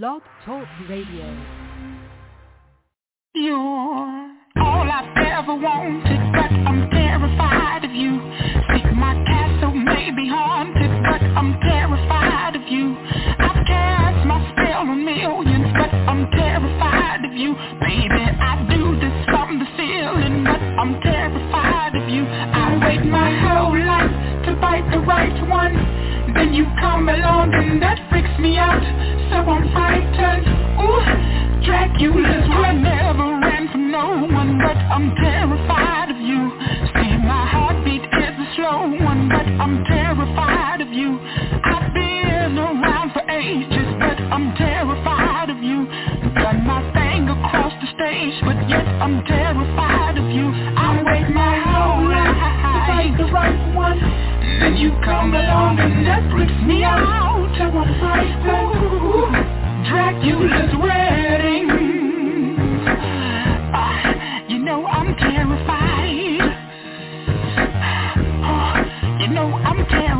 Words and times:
Blog 0.00 0.22
Talk 0.46 0.66
Radio. 0.88 1.28
You're 3.34 3.58
all 3.60 4.88
I've 4.88 5.12
ever 5.20 5.54
wanted, 5.54 6.32
but 6.32 6.48
I'm 6.48 6.88
terrified 6.88 7.84
of 7.84 7.92
you. 7.92 8.16
Think 8.72 8.88
my 8.96 9.12
castle 9.28 9.74
may 9.74 10.08
be 10.16 10.30
haunted, 10.32 10.88
but 11.04 11.20
I'm 11.36 11.60
terrified 11.60 12.56
of 12.56 12.62
you. 12.72 12.96
I've 13.36 13.66
cast 13.68 14.24
my 14.24 14.40
spell 14.52 14.88
on 14.88 15.04
millions, 15.04 15.68
but 15.76 15.92
I'm 15.92 16.24
terrified 16.30 17.26
of 17.26 17.34
you. 17.36 17.52
Baby, 17.52 18.24
I 18.40 18.64
do 18.72 18.96
this 18.96 19.16
from 19.28 19.58
the 19.58 19.68
ceiling, 19.76 20.42
but 20.42 20.56
I'm 20.80 21.02
terrified 21.02 21.96
of 22.00 22.08
you. 22.08 22.24
I 22.24 22.80
wait 22.80 23.04
my 23.04 23.28
whole 23.44 23.76
life 23.76 24.46
to 24.48 24.56
bite 24.56 24.88
the 24.90 25.00
right 25.04 25.36
one. 25.50 26.21
You 26.52 26.66
come 26.78 27.08
along 27.08 27.54
and 27.54 27.80
that 27.80 27.96
freaks 28.12 28.28
me 28.36 28.58
out. 28.60 28.84
So 29.32 29.40
I'm 29.40 29.72
frightened. 29.72 30.44
Ooh, 30.84 31.64
Dracula's 31.64 32.44
were 32.44 32.76
never 32.76 33.40
ran 33.40 33.72
from 33.72 33.90
no 33.90 34.28
one 34.28 34.60
But 34.60 34.76
I'm 34.76 35.16
terrified 35.16 36.12
of 36.12 36.20
you. 36.20 36.52
See 36.92 37.16
my 37.24 37.48
heartbeat 37.48 38.04
is 38.04 38.36
a 38.36 38.48
slow 38.52 38.84
one 39.00 39.32
But 39.32 39.48
I'm 39.48 39.80
terrified 39.88 40.82
of 40.84 40.92
you. 40.92 41.16
I've 41.64 41.88
been 41.96 42.60
around 42.60 43.16
for 43.16 43.24
ages 43.32 43.88
But 43.96 44.20
I'm 44.20 44.52
terrified 44.60 45.48
of 45.48 45.56
you. 45.56 45.88
Done 46.36 46.68
my 46.68 46.84
thing 46.92 47.32
across 47.32 47.72
the 47.80 47.88
stage 47.96 48.36
But 48.44 48.68
yet 48.68 48.84
I'm 49.00 49.24
terrified 49.24 50.20
of 50.20 50.28
you. 50.28 50.52
I 50.52 51.00
wait 51.00 51.32
my 51.32 51.56
whole 51.64 52.12
life 52.12 52.36
To 52.36 52.78
fight 52.92 53.12
the 53.16 53.32
right 53.32 53.74
one 53.74 54.31
then 54.62 54.76
you 54.76 54.90
come 55.04 55.34
along 55.34 55.80
and 55.80 56.06
that 56.06 56.22
freaks 56.30 56.54
me 56.62 56.84
out. 56.84 57.02
I 57.02 57.68
want 57.74 57.88
to 57.90 57.96
Dracula's 59.90 60.72
wedding. 60.78 61.68
Uh, 63.74 64.48
you 64.48 64.58
know 64.58 64.86
I'm 64.86 65.16
terrified. 65.16 66.40
Oh, 68.44 69.18
you 69.20 69.28
know 69.34 69.52
I'm 69.52 69.84
terrified. 69.86 70.11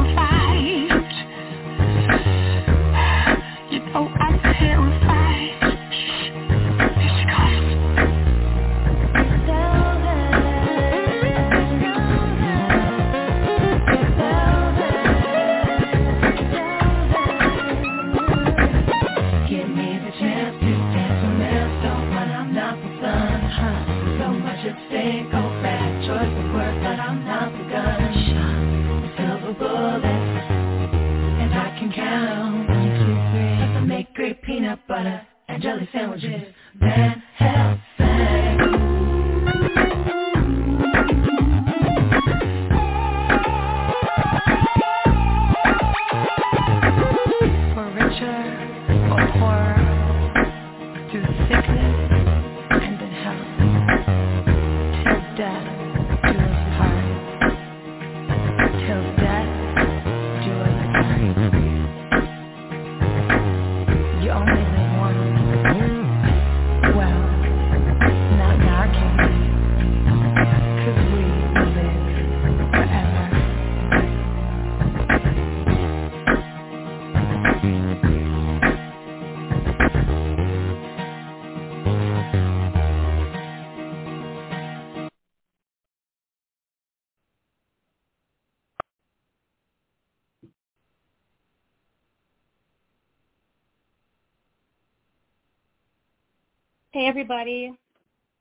Hey 96.95 97.07
everybody, 97.07 97.73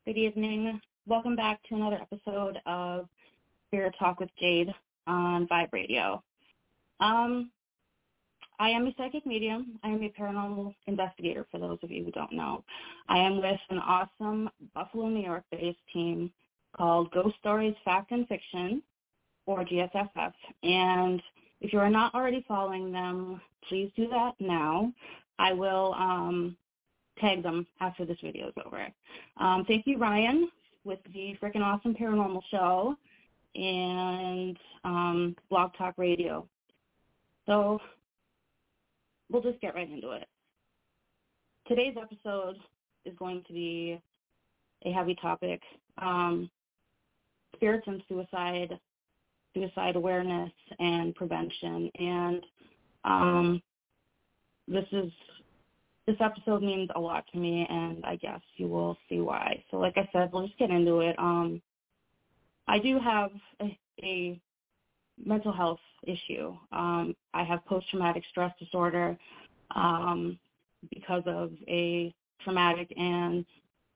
good 0.06 0.17
evening. 0.17 0.81
Welcome 1.07 1.38
back 1.38 1.62
to 1.69 1.75
another 1.75 1.97
episode 2.01 2.59
of 2.66 3.07
Spirit 3.67 3.95
Talk 3.97 4.19
with 4.19 4.29
Jade 4.41 4.67
on 5.07 5.47
Vibe 5.47 5.72
Radio. 5.72 6.22
Um, 7.00 7.50
I 8.59 8.67
am 8.67 8.88
a 8.88 8.94
psychic 8.97 9.25
medium. 9.25 9.79
I 9.85 9.88
am 9.88 10.03
a 10.03 10.09
paranormal 10.09 10.75
investigator 10.88 11.47
for 11.50 11.62
those 11.62 11.78
of 11.81 11.91
you 11.91 12.03
who 12.03 12.12
don't 12.12 12.34
know. 12.34 12.66
I 13.07 13.19
am 13.19 13.38
with 13.38 13.57
an 13.69 13.79
awesome 13.79 14.50
Buffalo, 14.75 15.07
New 15.07 15.23
York 15.23 15.45
based 15.50 15.79
team 15.94 16.29
called 16.75 17.09
Ghost 17.12 17.38
Stories 17.39 17.75
Fact 17.85 18.12
and 18.12 18.28
Fiction 18.28 18.83
or 19.45 19.63
GSFF. 19.63 20.33
And 20.63 21.22
if 21.62 21.72
you 21.72 21.79
are 21.79 21.89
not 21.89 22.13
already 22.13 22.44
following 22.50 22.91
them, 22.91 23.39
please 23.69 23.89
do 23.95 24.09
that 24.09 24.33
now. 24.41 24.91
I 25.39 25.53
will 25.53 25.95
um, 25.97 26.57
tag 27.21 27.43
them 27.43 27.65
after 27.79 28.05
this 28.05 28.17
video 28.21 28.47
is 28.47 28.53
over. 28.65 28.87
Um, 29.37 29.63
thank 29.65 29.87
you, 29.87 29.97
Ryan, 29.97 30.49
with 30.83 30.99
the 31.13 31.37
freaking 31.41 31.61
awesome 31.61 31.93
paranormal 31.93 32.41
show 32.49 32.95
and 33.55 34.57
um, 34.83 35.35
Blog 35.49 35.71
Talk 35.77 35.93
Radio. 35.97 36.47
So 37.45 37.79
we'll 39.29 39.41
just 39.41 39.61
get 39.61 39.75
right 39.75 39.89
into 39.89 40.11
it. 40.11 40.27
Today's 41.67 41.95
episode 42.01 42.57
is 43.05 43.13
going 43.17 43.43
to 43.47 43.53
be 43.53 44.01
a 44.85 44.91
heavy 44.91 45.15
topic. 45.15 45.61
Um, 45.97 46.49
spirits 47.55 47.85
and 47.88 48.01
suicide, 48.09 48.79
suicide 49.53 49.95
awareness 49.95 50.51
and 50.79 51.13
prevention. 51.15 51.91
And 51.99 52.43
um, 53.03 53.61
this 54.67 54.85
is 54.91 55.11
this 56.11 56.19
episode 56.19 56.61
means 56.61 56.89
a 56.95 56.99
lot 56.99 57.23
to 57.31 57.38
me 57.39 57.66
and 57.69 58.03
I 58.03 58.17
guess 58.17 58.41
you 58.57 58.67
will 58.67 58.97
see 59.07 59.22
why. 59.22 59.63
So 59.72 59.77
like 59.77 59.97
I 59.97 60.09
said, 60.11 60.29
we'll 60.31 60.45
just 60.45 60.59
get 60.59 60.69
into 60.69 60.99
it. 60.99 61.17
Um 61.17 61.61
I 62.67 62.79
do 62.79 62.99
have 62.99 63.31
a, 63.61 63.77
a 64.03 64.39
mental 65.23 65.53
health 65.53 65.79
issue. 66.05 66.55
Um 66.71 67.16
I 67.33 67.44
have 67.44 67.66
post 67.66 67.89
traumatic 67.89 68.23
stress 68.29 68.51
disorder 68.59 69.17
um 69.73 70.38
because 70.89 71.23
of 71.27 71.51
a 71.67 72.13
traumatic 72.44 72.91
and 72.97 73.45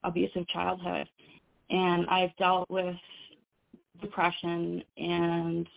abusive 0.03 0.47
childhood. 0.47 1.09
And 1.69 2.05
I've 2.07 2.35
dealt 2.37 2.69
with 2.69 2.95
depression 4.01 4.83
and 4.97 5.67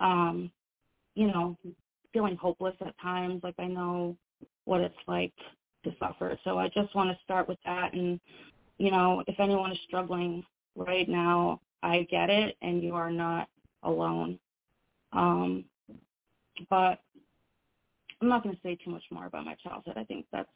um 0.00 0.50
you 1.14 1.28
know, 1.28 1.56
feeling 2.12 2.36
hopeless 2.36 2.74
at 2.80 2.98
times. 3.00 3.42
Like 3.44 3.54
I 3.58 3.66
know 3.66 4.16
what 4.64 4.80
it's 4.80 4.94
like 5.06 5.34
to 5.84 5.94
suffer. 5.98 6.38
So 6.44 6.58
I 6.58 6.68
just 6.68 6.94
want 6.94 7.10
to 7.10 7.24
start 7.24 7.48
with 7.48 7.58
that. 7.64 7.92
And, 7.92 8.20
you 8.78 8.90
know, 8.90 9.22
if 9.26 9.38
anyone 9.38 9.72
is 9.72 9.78
struggling 9.86 10.44
right 10.76 11.08
now, 11.08 11.60
I 11.82 12.06
get 12.10 12.30
it 12.30 12.56
and 12.62 12.82
you 12.82 12.94
are 12.94 13.10
not 13.10 13.48
alone. 13.82 14.38
Um, 15.12 15.64
but 16.68 17.00
I'm 18.20 18.28
not 18.28 18.42
going 18.42 18.54
to 18.54 18.60
say 18.62 18.76
too 18.76 18.90
much 18.90 19.04
more 19.10 19.26
about 19.26 19.44
my 19.44 19.54
childhood. 19.54 19.94
I 19.96 20.04
think 20.04 20.26
that's, 20.32 20.48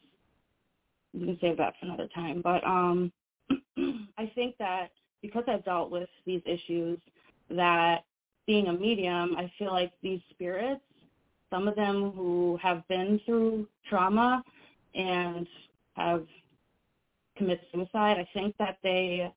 we 1.13 1.27
can 1.27 1.39
save 1.41 1.57
that 1.59 1.75
for 1.79 1.87
another 1.87 2.09
time. 2.15 2.41
But 2.43 2.65
um, 2.65 3.13
I 4.19 4.31
think 4.35 4.57
that 4.59 4.91
because 5.23 5.45
I've 5.47 5.65
dealt 5.65 5.91
with 5.91 6.09
these 6.27 6.43
issues, 6.45 6.99
that 7.51 8.05
being 8.47 8.67
a 8.67 8.73
medium, 8.73 9.37
I 9.37 9.51
feel 9.59 9.73
like 9.73 9.93
these 10.03 10.21
spirits 10.31 10.83
some 11.55 11.69
of 11.69 11.77
them 11.77 12.13
who 12.17 12.59
have 12.61 12.87
been 12.89 13.21
through 13.25 13.69
trauma 13.89 14.43
and 14.95 15.47
have 15.95 16.27
committed 17.37 17.65
suicide, 17.73 18.19
I 18.19 18.29
think 18.33 18.57
that 18.59 18.79
they 18.83 19.33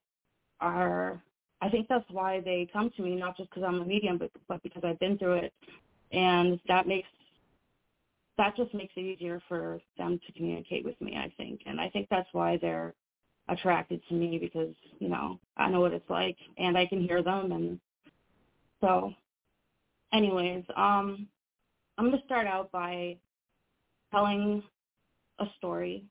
are, 0.60 1.22
I 1.62 1.70
think 1.70 1.88
that's 1.88 2.06
why 2.12 2.42
they 2.42 2.70
come 2.72 2.92
to 2.96 3.02
me, 3.02 3.16
not 3.16 3.38
just 3.38 3.50
because 3.50 3.64
I'm 3.68 3.82
a 3.82 3.86
medium, 3.86 4.18
but, 4.18 4.32
but 4.48 4.62
because 4.64 4.84
I've 4.86 5.00
been 5.00 5.18
through 5.18 5.34
it. 5.38 5.54
And 6.12 6.60
that 6.68 6.88
makes 6.88 7.08
that 8.38 8.56
just 8.56 8.74
makes 8.74 8.94
it 8.96 9.02
easier 9.02 9.42
for 9.48 9.80
them 9.98 10.20
to 10.26 10.34
communicate 10.34 10.86
with 10.86 11.00
me, 11.02 11.18
I 11.18 11.34
think. 11.38 11.62
And 11.66 11.82
I 11.82 11.90
think 11.90 12.08
that's 12.10 12.30
why 12.34 12.58
they're 12.62 12.94
attracted 13.50 14.02
to 14.08 14.14
me 14.14 14.38
because, 14.38 14.76
you 15.00 15.10
know, 15.10 15.40
I 15.58 15.70
know 15.70 15.82
what 15.82 15.94
it's 15.94 16.10
like 16.10 16.38
and 16.58 16.78
I 16.78 16.86
can 16.86 17.02
hear 17.02 17.24
them 17.24 17.52
and 17.52 17.80
so 18.82 19.14
anyways, 20.14 20.64
um 20.76 21.28
I'm 21.98 22.06
gonna 22.06 22.22
start 22.26 22.46
out 22.46 22.72
by 22.72 23.18
telling 24.12 24.62
a 25.40 25.46
story 25.58 26.04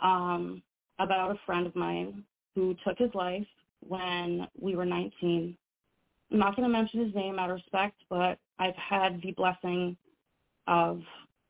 um 0.00 0.62
about 0.98 1.30
a 1.30 1.38
friend 1.46 1.66
of 1.66 1.74
mine 1.74 2.22
who 2.54 2.74
took 2.86 2.98
his 2.98 3.14
life 3.14 3.46
when 3.86 4.46
we 4.58 4.74
were 4.74 4.86
19. 4.86 5.56
I'm 6.32 6.38
not 6.38 6.56
going 6.56 6.68
to 6.68 6.72
mention 6.72 7.04
his 7.04 7.14
name 7.14 7.38
out 7.38 7.50
of 7.50 7.56
respect, 7.56 7.96
but 8.08 8.38
I've 8.58 8.74
had 8.76 9.20
the 9.22 9.32
blessing 9.32 9.96
of 10.66 11.00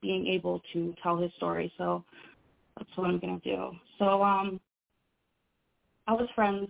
being 0.03 0.27
able 0.27 0.61
to 0.73 0.95
tell 1.03 1.17
his 1.17 1.31
story. 1.37 1.73
So 1.79 2.05
that's 2.77 2.91
what 2.97 3.09
I'm 3.09 3.19
going 3.19 3.41
to 3.41 3.57
do. 3.57 3.71
So 3.99 4.23
um, 4.23 4.61
I 6.07 6.13
was 6.13 6.29
friends 6.35 6.69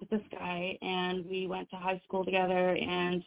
with 0.00 0.08
this 0.10 0.22
guy, 0.30 0.78
and 0.80 1.26
we 1.26 1.46
went 1.46 1.68
to 1.70 1.76
high 1.76 2.00
school 2.06 2.24
together, 2.24 2.76
and 2.76 3.22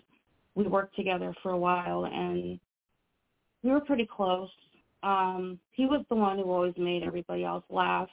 we 0.55 0.65
worked 0.65 0.95
together 0.95 1.33
for 1.43 1.51
a 1.51 1.57
while, 1.57 2.05
and 2.05 2.59
we 3.63 3.71
were 3.71 3.81
pretty 3.81 4.07
close. 4.11 4.49
Um, 5.01 5.59
he 5.71 5.85
was 5.85 6.05
the 6.09 6.15
one 6.15 6.37
who 6.37 6.51
always 6.51 6.73
made 6.77 7.03
everybody 7.03 7.43
else 7.43 7.63
laugh, 7.69 8.09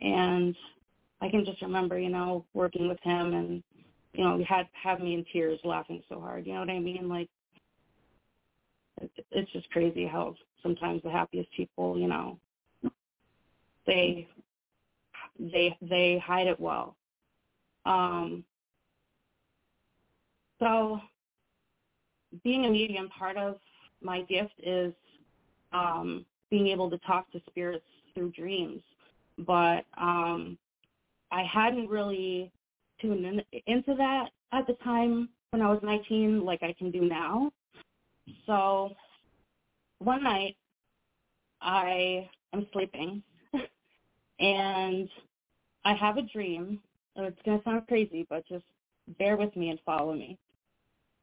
and 0.00 0.54
I 1.20 1.28
can 1.28 1.44
just 1.44 1.62
remember, 1.62 1.98
you 1.98 2.10
know, 2.10 2.44
working 2.54 2.88
with 2.88 3.00
him, 3.02 3.34
and 3.34 3.62
you 4.12 4.24
know, 4.24 4.38
he 4.38 4.44
had 4.44 4.68
had 4.72 5.02
me 5.02 5.14
in 5.14 5.24
tears 5.32 5.58
laughing 5.64 6.02
so 6.08 6.20
hard. 6.20 6.46
You 6.46 6.54
know 6.54 6.60
what 6.60 6.70
I 6.70 6.78
mean? 6.78 7.08
Like 7.08 7.28
it's 9.30 9.52
just 9.52 9.70
crazy 9.70 10.06
how 10.06 10.34
sometimes 10.62 11.02
the 11.02 11.10
happiest 11.10 11.50
people, 11.52 11.98
you 11.98 12.08
know, 12.08 12.38
they 13.86 14.28
they 15.38 15.76
they 15.82 16.22
hide 16.24 16.46
it 16.46 16.58
well. 16.58 16.96
Um, 17.84 18.44
so 20.58 21.00
being 22.42 22.64
a 22.64 22.70
medium, 22.70 23.08
part 23.08 23.36
of 23.36 23.56
my 24.02 24.22
gift 24.22 24.54
is 24.62 24.92
um, 25.76 26.24
being 26.50 26.68
able 26.68 26.90
to 26.90 26.98
talk 26.98 27.30
to 27.32 27.40
spirits 27.48 27.84
through 28.14 28.30
dreams. 28.32 28.82
But 29.38 29.84
um, 29.98 30.56
I 31.30 31.42
hadn't 31.42 31.88
really 31.88 32.50
tuned 33.00 33.26
in, 33.26 33.42
into 33.66 33.94
that 33.94 34.28
at 34.52 34.66
the 34.66 34.74
time 34.84 35.28
when 35.50 35.62
I 35.62 35.70
was 35.70 35.80
19, 35.82 36.44
like 36.44 36.62
I 36.62 36.74
can 36.78 36.90
do 36.90 37.02
now. 37.02 37.52
So 38.46 38.94
one 39.98 40.22
night 40.22 40.56
I 41.60 42.28
am 42.52 42.66
sleeping 42.72 43.22
and 44.40 45.08
I 45.84 45.94
have 45.94 46.16
a 46.16 46.22
dream. 46.22 46.80
It's 47.16 47.40
going 47.44 47.58
to 47.58 47.64
sound 47.64 47.86
crazy, 47.86 48.26
but 48.28 48.46
just 48.46 48.64
bear 49.18 49.36
with 49.36 49.54
me 49.56 49.70
and 49.70 49.78
follow 49.84 50.14
me. 50.14 50.38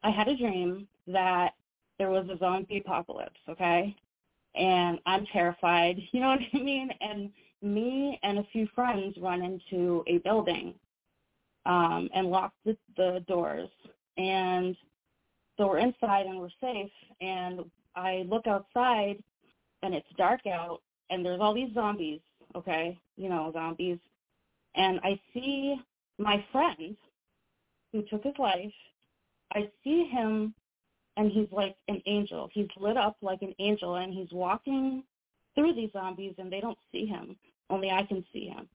I 0.02 0.10
had 0.10 0.28
a 0.28 0.36
dream 0.36 0.88
that 1.06 1.54
there 1.98 2.10
was 2.10 2.28
a 2.28 2.38
zombie 2.38 2.82
apocalypse, 2.84 3.40
okay? 3.48 3.94
And 4.54 4.98
I'm 5.06 5.26
terrified, 5.32 5.98
you 6.12 6.20
know 6.20 6.28
what 6.28 6.40
I 6.52 6.58
mean? 6.58 6.90
And 7.00 7.30
me 7.62 8.18
and 8.22 8.38
a 8.38 8.46
few 8.52 8.68
friends 8.74 9.16
run 9.20 9.42
into 9.42 10.04
a 10.06 10.18
building 10.18 10.74
um, 11.66 12.08
and 12.14 12.28
lock 12.28 12.52
the, 12.64 12.76
the 12.96 13.24
doors. 13.26 13.70
And 14.16 14.76
so 15.56 15.68
we're 15.68 15.78
inside 15.78 16.26
and 16.26 16.38
we're 16.38 16.48
safe. 16.60 16.90
And 17.20 17.60
I 17.96 18.24
look 18.28 18.46
outside 18.46 19.22
and 19.82 19.94
it's 19.94 20.06
dark 20.16 20.46
out 20.46 20.80
and 21.10 21.24
there's 21.24 21.40
all 21.40 21.54
these 21.54 21.72
zombies, 21.74 22.20
okay, 22.56 22.98
you 23.16 23.28
know, 23.28 23.50
zombies. 23.52 23.98
And 24.74 25.00
I 25.02 25.18
see 25.32 25.76
my 26.18 26.44
friend 26.52 26.96
who 27.92 28.02
took 28.02 28.24
his 28.24 28.34
life. 28.38 28.72
I 29.52 29.70
see 29.82 30.08
him 30.10 30.54
and 31.16 31.30
he's 31.30 31.48
like 31.52 31.76
an 31.88 32.02
angel. 32.06 32.48
He's 32.52 32.68
lit 32.76 32.96
up 32.96 33.16
like 33.22 33.42
an 33.42 33.54
angel 33.58 33.96
and 33.96 34.12
he's 34.12 34.32
walking 34.32 35.02
through 35.54 35.74
these 35.74 35.92
zombies 35.92 36.34
and 36.38 36.52
they 36.52 36.60
don't 36.60 36.78
see 36.90 37.06
him. 37.06 37.36
Only 37.70 37.90
I 37.90 38.02
can 38.02 38.24
see 38.32 38.46
him. 38.48 38.68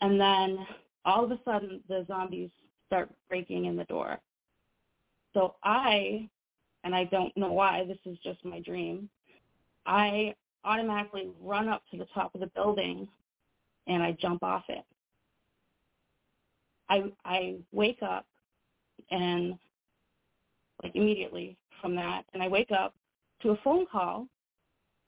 And 0.00 0.20
then 0.20 0.66
all 1.04 1.24
of 1.24 1.30
a 1.30 1.38
sudden 1.44 1.80
the 1.88 2.04
zombies 2.06 2.50
start 2.86 3.10
breaking 3.28 3.66
in 3.66 3.76
the 3.76 3.84
door. 3.84 4.18
So 5.34 5.54
I, 5.62 6.28
and 6.84 6.94
I 6.94 7.04
don't 7.04 7.34
know 7.36 7.52
why, 7.52 7.84
this 7.86 7.98
is 8.04 8.18
just 8.22 8.44
my 8.44 8.60
dream, 8.60 9.08
I 9.86 10.34
automatically 10.64 11.30
run 11.40 11.68
up 11.68 11.82
to 11.90 11.96
the 11.96 12.06
top 12.12 12.34
of 12.34 12.40
the 12.40 12.48
building 12.48 13.08
and 13.86 14.02
I 14.02 14.12
jump 14.20 14.42
off 14.42 14.64
it. 14.68 14.84
I 16.88 17.04
I 17.24 17.56
wake 17.72 18.02
up 18.02 18.26
and 19.10 19.54
like 20.82 20.94
immediately 20.94 21.56
from 21.80 21.94
that 21.96 22.24
and 22.32 22.42
I 22.42 22.48
wake 22.48 22.70
up 22.70 22.94
to 23.42 23.50
a 23.50 23.56
phone 23.64 23.86
call 23.90 24.26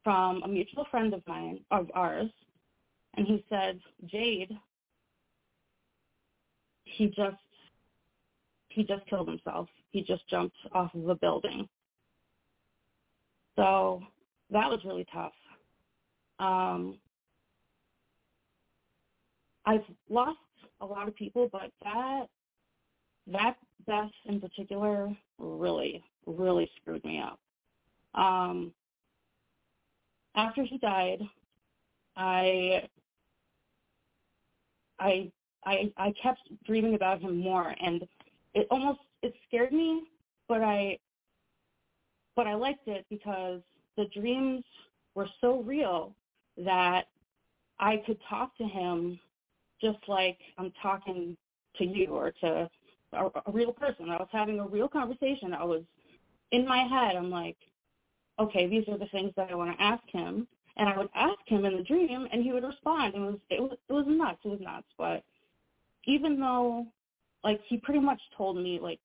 from 0.04 0.42
a 0.42 0.48
mutual 0.48 0.86
friend 0.90 1.14
of 1.14 1.22
mine 1.26 1.60
of 1.70 1.90
ours 1.94 2.30
and 3.14 3.26
he 3.26 3.44
said, 3.48 3.78
Jade, 4.06 4.50
he 6.84 7.06
just 7.08 7.36
he 8.68 8.84
just 8.84 9.04
killed 9.06 9.28
himself. 9.28 9.68
He 9.90 10.02
just 10.02 10.26
jumped 10.28 10.56
off 10.72 10.94
of 10.94 11.06
a 11.08 11.14
building. 11.14 11.68
So 13.56 14.02
that 14.50 14.68
was 14.70 14.80
really 14.84 15.06
tough. 15.12 15.34
Um, 16.38 16.96
I've 19.66 19.84
lost 20.08 20.38
a 20.80 20.86
lot 20.86 21.06
of 21.06 21.14
people, 21.14 21.50
but 21.52 21.70
that 21.82 22.26
that 23.26 23.56
death 23.86 24.10
in 24.26 24.40
particular 24.40 25.10
really, 25.38 26.02
really 26.26 26.70
screwed 26.80 27.04
me 27.04 27.20
up. 27.20 27.38
Um, 28.14 28.72
after 30.34 30.62
he 30.62 30.78
died, 30.78 31.20
I 32.16 32.88
I 34.98 35.30
I 35.64 35.92
I 35.96 36.12
kept 36.22 36.40
dreaming 36.66 36.94
about 36.94 37.20
him 37.20 37.38
more, 37.38 37.74
and 37.80 38.06
it 38.54 38.66
almost 38.70 39.00
it 39.22 39.34
scared 39.46 39.72
me, 39.72 40.02
but 40.48 40.62
I 40.62 40.98
but 42.36 42.46
I 42.46 42.54
liked 42.54 42.88
it 42.88 43.04
because 43.10 43.60
the 43.96 44.06
dreams 44.14 44.64
were 45.14 45.28
so 45.40 45.62
real 45.62 46.14
that 46.56 47.04
I 47.78 48.02
could 48.06 48.18
talk 48.28 48.56
to 48.58 48.64
him 48.64 49.18
just 49.80 49.98
like 50.08 50.38
I'm 50.58 50.72
talking 50.80 51.36
to 51.78 51.84
you 51.84 52.08
or 52.08 52.32
to 52.42 52.70
a, 53.12 53.26
a 53.26 53.52
real 53.52 53.72
person. 53.72 54.10
I 54.10 54.16
was 54.16 54.28
having 54.32 54.60
a 54.60 54.66
real 54.66 54.88
conversation. 54.88 55.54
I 55.54 55.64
was 55.64 55.82
in 56.50 56.66
my 56.66 56.78
head. 56.78 57.16
I'm 57.16 57.30
like, 57.30 57.56
okay, 58.38 58.66
these 58.68 58.84
are 58.88 58.98
the 58.98 59.06
things 59.06 59.32
that 59.36 59.50
I 59.50 59.54
want 59.54 59.76
to 59.76 59.82
ask 59.82 60.02
him, 60.08 60.46
and 60.76 60.88
I 60.88 60.96
would 60.96 61.08
ask 61.14 61.38
him 61.46 61.64
in 61.64 61.76
the 61.76 61.82
dream, 61.82 62.26
and 62.32 62.42
he 62.42 62.52
would 62.52 62.64
respond. 62.64 63.14
It 63.14 63.20
was 63.20 63.38
it 63.50 63.60
was 63.60 63.76
it 63.88 63.92
was 63.92 64.04
nuts. 64.06 64.40
It 64.44 64.48
was 64.48 64.60
nuts. 64.60 64.88
But 64.98 65.22
even 66.06 66.40
though, 66.40 66.86
like, 67.44 67.60
he 67.68 67.76
pretty 67.78 68.00
much 68.00 68.20
told 68.36 68.56
me 68.56 68.78
like 68.80 69.00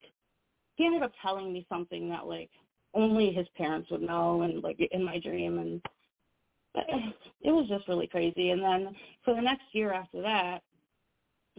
he 0.75 0.85
ended 0.85 1.03
up 1.03 1.11
telling 1.21 1.51
me 1.51 1.65
something 1.69 2.09
that 2.09 2.27
like 2.27 2.49
only 2.93 3.31
his 3.31 3.47
parents 3.55 3.89
would 3.91 4.01
know, 4.01 4.41
and 4.43 4.63
like 4.63 4.79
in 4.91 5.03
my 5.03 5.19
dream, 5.19 5.59
and 5.59 5.81
it 7.41 7.51
was 7.51 7.67
just 7.67 7.87
really 7.87 8.07
crazy. 8.07 8.51
And 8.51 8.61
then 8.61 8.95
for 9.23 9.33
the 9.35 9.41
next 9.41 9.65
year 9.73 9.93
after 9.93 10.21
that, 10.21 10.61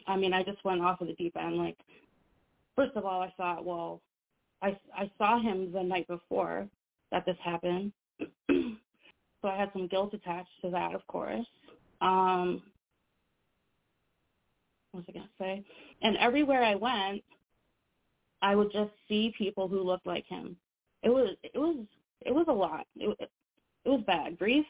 I 0.07 0.17
mean, 0.17 0.33
I 0.33 0.43
just 0.43 0.64
went 0.64 0.83
off 0.83 1.00
of 1.00 1.09
the 1.09 1.14
deep 1.14 1.37
end. 1.37 1.57
Like, 1.57 1.76
first 2.78 2.97
of 2.97 3.04
all, 3.04 3.20
I 3.20 3.32
thought, 3.37 3.64
well, 3.64 4.00
I 4.62 4.78
I 4.97 5.11
saw 5.18 5.40
him 5.40 5.73
the 5.73 5.82
night 5.82 6.06
before 6.06 6.68
that 7.11 7.26
this 7.26 7.37
happened, 7.42 7.92
so 8.50 9.49
I 9.49 9.56
had 9.56 9.70
some 9.73 9.88
guilt 9.88 10.14
attached 10.14 10.50
to 10.62 10.70
that, 10.70 10.94
of 10.94 11.04
course. 11.08 11.47
Um, 12.00 12.62
what 14.92 15.00
was 15.00 15.06
I 15.08 15.12
gonna 15.12 15.28
say? 15.40 15.64
And 16.02 16.16
everywhere 16.18 16.62
I 16.62 16.76
went, 16.76 17.23
I 18.42 18.54
would 18.54 18.70
just 18.73 18.92
see 19.08 19.35
people 19.37 19.66
who 19.66 19.82
looked 19.82 20.06
like 20.06 20.26
him. 20.26 20.56
It 21.02 21.11
was 21.11 21.30
it 21.42 21.58
was 21.58 21.85
it 22.25 22.32
was 22.32 22.47
a 22.49 22.52
lot. 22.52 22.87
It, 22.97 23.16
it 23.85 23.88
was 23.88 24.02
bad. 24.06 24.38
Grief. 24.38 24.66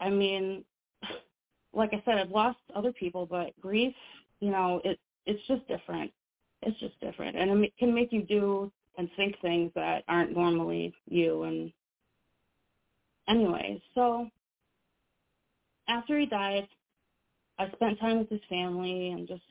I 0.00 0.08
mean, 0.08 0.64
like 1.74 1.92
I 1.92 2.02
said, 2.06 2.16
I've 2.16 2.30
lost 2.30 2.58
other 2.74 2.92
people, 2.92 3.26
but 3.26 3.52
grief, 3.60 3.94
you 4.40 4.50
know, 4.50 4.80
it 4.84 4.98
it's 5.26 5.46
just 5.46 5.68
different. 5.68 6.10
It's 6.66 6.80
just 6.80 6.98
different, 7.00 7.36
and 7.36 7.62
it 7.62 7.76
can 7.78 7.94
make 7.94 8.10
you 8.10 8.22
do 8.22 8.72
and 8.96 9.10
think 9.16 9.38
things 9.40 9.70
that 9.74 10.02
aren't 10.08 10.34
normally 10.34 10.94
you. 11.06 11.42
And 11.42 11.70
anyway, 13.28 13.82
so 13.94 14.28
after 15.88 16.18
he 16.18 16.26
died, 16.26 16.66
I 17.58 17.70
spent 17.72 18.00
time 18.00 18.18
with 18.18 18.30
his 18.30 18.40
family 18.48 19.10
and 19.10 19.28
just 19.28 19.42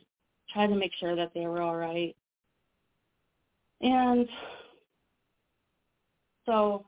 tried 0.51 0.67
to 0.67 0.75
make 0.75 0.91
sure 0.99 1.15
that 1.15 1.31
they 1.35 1.45
were 1.45 1.61
all 1.61 1.75
right. 1.75 2.15
And 3.81 4.27
so 6.47 6.85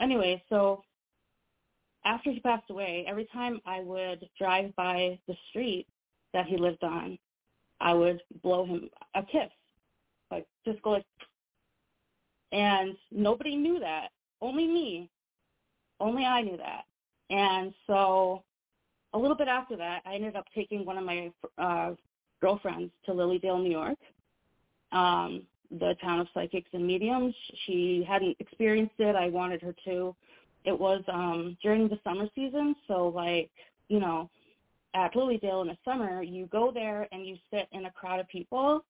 anyway, 0.00 0.42
so 0.48 0.82
after 2.04 2.30
he 2.30 2.40
passed 2.40 2.70
away, 2.70 3.04
every 3.06 3.26
time 3.32 3.60
I 3.66 3.80
would 3.80 4.28
drive 4.38 4.74
by 4.74 5.18
the 5.28 5.36
street 5.50 5.86
that 6.32 6.46
he 6.46 6.56
lived 6.56 6.82
on, 6.82 7.18
I 7.80 7.92
would 7.94 8.20
blow 8.42 8.64
him 8.64 8.88
a 9.14 9.22
kiss, 9.22 9.50
like 10.30 10.46
just 10.64 10.80
go 10.82 10.90
like, 10.92 11.04
and 12.52 12.96
nobody 13.10 13.56
knew 13.56 13.78
that. 13.80 14.08
Only 14.40 14.66
me. 14.66 15.10
Only 16.00 16.24
I 16.24 16.42
knew 16.42 16.56
that. 16.56 16.84
And 17.30 17.72
so 17.86 18.42
a 19.12 19.18
little 19.18 19.36
bit 19.36 19.48
after 19.48 19.76
that, 19.76 20.02
I 20.06 20.14
ended 20.14 20.36
up 20.36 20.46
taking 20.54 20.84
one 20.84 20.98
of 20.98 21.04
my 21.04 21.30
uh, 21.58 21.92
girlfriends 22.40 22.92
to 23.06 23.12
Lily 23.12 23.38
Dale, 23.38 23.58
New 23.58 23.70
York, 23.70 23.98
um, 24.92 25.42
the 25.70 25.96
town 26.00 26.20
of 26.20 26.28
psychics 26.32 26.68
and 26.72 26.86
mediums. 26.86 27.34
She 27.66 28.04
hadn't 28.06 28.36
experienced 28.38 28.94
it. 28.98 29.16
I 29.16 29.28
wanted 29.28 29.62
her 29.62 29.74
to. 29.86 30.14
It 30.64 30.78
was 30.78 31.02
um, 31.12 31.56
during 31.62 31.88
the 31.88 31.98
summer 32.04 32.26
season, 32.34 32.74
so 32.88 33.08
like 33.08 33.50
you 33.88 34.00
know, 34.00 34.28
at 34.96 35.14
Lily 35.14 35.36
Dale 35.36 35.60
in 35.60 35.68
the 35.68 35.76
summer, 35.84 36.22
you 36.22 36.46
go 36.46 36.72
there 36.72 37.06
and 37.12 37.26
you 37.26 37.36
sit 37.52 37.68
in 37.72 37.84
a 37.84 37.90
crowd 37.90 38.18
of 38.18 38.26
people, 38.28 38.82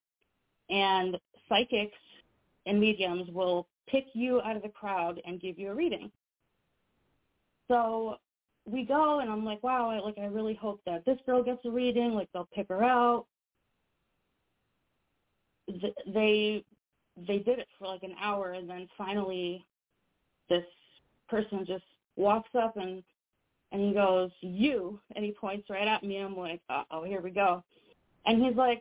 and 0.70 1.18
psychics 1.48 1.98
and 2.64 2.80
mediums 2.80 3.28
will 3.32 3.66
pick 3.88 4.04
you 4.14 4.40
out 4.42 4.56
of 4.56 4.62
the 4.62 4.68
crowd 4.68 5.20
and 5.26 5.40
give 5.40 5.58
you 5.58 5.70
a 5.70 5.75
reading. 5.75 6.10
So 7.68 8.16
we 8.64 8.84
go 8.84 9.20
and 9.20 9.30
I'm 9.30 9.44
like, 9.44 9.62
wow, 9.62 9.90
I, 9.90 9.98
like 9.98 10.18
I 10.18 10.26
really 10.26 10.54
hope 10.54 10.80
that 10.86 11.04
this 11.04 11.18
girl 11.26 11.42
gets 11.42 11.64
a 11.64 11.70
reading. 11.70 12.14
Like 12.14 12.28
they'll 12.32 12.48
pick 12.54 12.68
her 12.68 12.82
out. 12.82 13.26
They 16.06 16.64
they 17.16 17.38
did 17.38 17.58
it 17.58 17.68
for 17.78 17.88
like 17.88 18.02
an 18.02 18.14
hour 18.20 18.52
and 18.52 18.68
then 18.68 18.88
finally 18.96 19.64
this 20.48 20.64
person 21.28 21.64
just 21.66 21.84
walks 22.14 22.50
up 22.54 22.76
and 22.76 23.02
and 23.76 23.85
he 23.88 23.92
goes, 23.92 24.30
you, 24.40 24.99
and 25.14 25.23
he 25.23 25.33
points 25.33 25.68
right 25.68 25.87
at 25.87 26.02
me. 26.02 26.16
I'm 26.16 26.35
like, 26.35 26.62
oh, 26.90 27.04
here 27.04 27.21
we 27.21 27.28
go. 27.28 27.62
And 28.25 28.42
he's 28.42 28.56
like, 28.56 28.80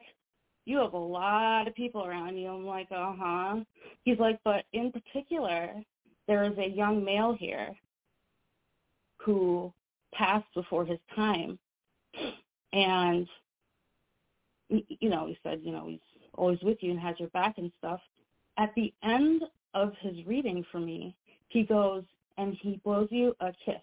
you 0.64 0.78
have 0.78 0.94
a 0.94 0.98
lot 0.98 1.68
of 1.68 1.76
people 1.76 2.06
around 2.06 2.38
you. 2.38 2.48
I'm 2.48 2.66
like, 2.66 2.88
uh-huh. 2.92 3.58
He's 4.06 4.18
like, 4.20 4.40
but 4.46 4.64
in 4.72 4.94
particular, 4.94 5.74
there 6.30 6.46
is 6.46 6.58
a 6.58 6.70
young 6.70 7.04
male 7.04 7.36
here 7.38 7.76
who 9.18 9.74
passed 10.14 10.48
before 10.56 10.86
his 10.86 11.00
time. 11.14 11.60
And, 12.72 13.28
you 14.70 15.10
know, 15.10 15.28
he 15.28 15.38
said, 15.44 15.60
you 15.62 15.74
know, 15.74 15.88
he's 15.90 16.00
always 16.36 16.60
with 16.62 16.78
you 16.80 16.92
and 16.92 17.00
has 17.02 17.20
your 17.20 17.30
back 17.30 17.58
and 17.58 17.70
stuff. 17.80 18.00
At 18.58 18.74
the 18.78 18.94
end 19.04 19.44
of 19.74 19.92
his 20.00 20.26
reading 20.26 20.66
for 20.72 20.80
me, 20.80 21.18
he 21.50 21.64
goes 21.64 22.04
and 22.38 22.56
he 22.62 22.80
blows 22.86 23.10
you 23.12 23.36
a 23.42 23.52
kiss. 23.66 23.76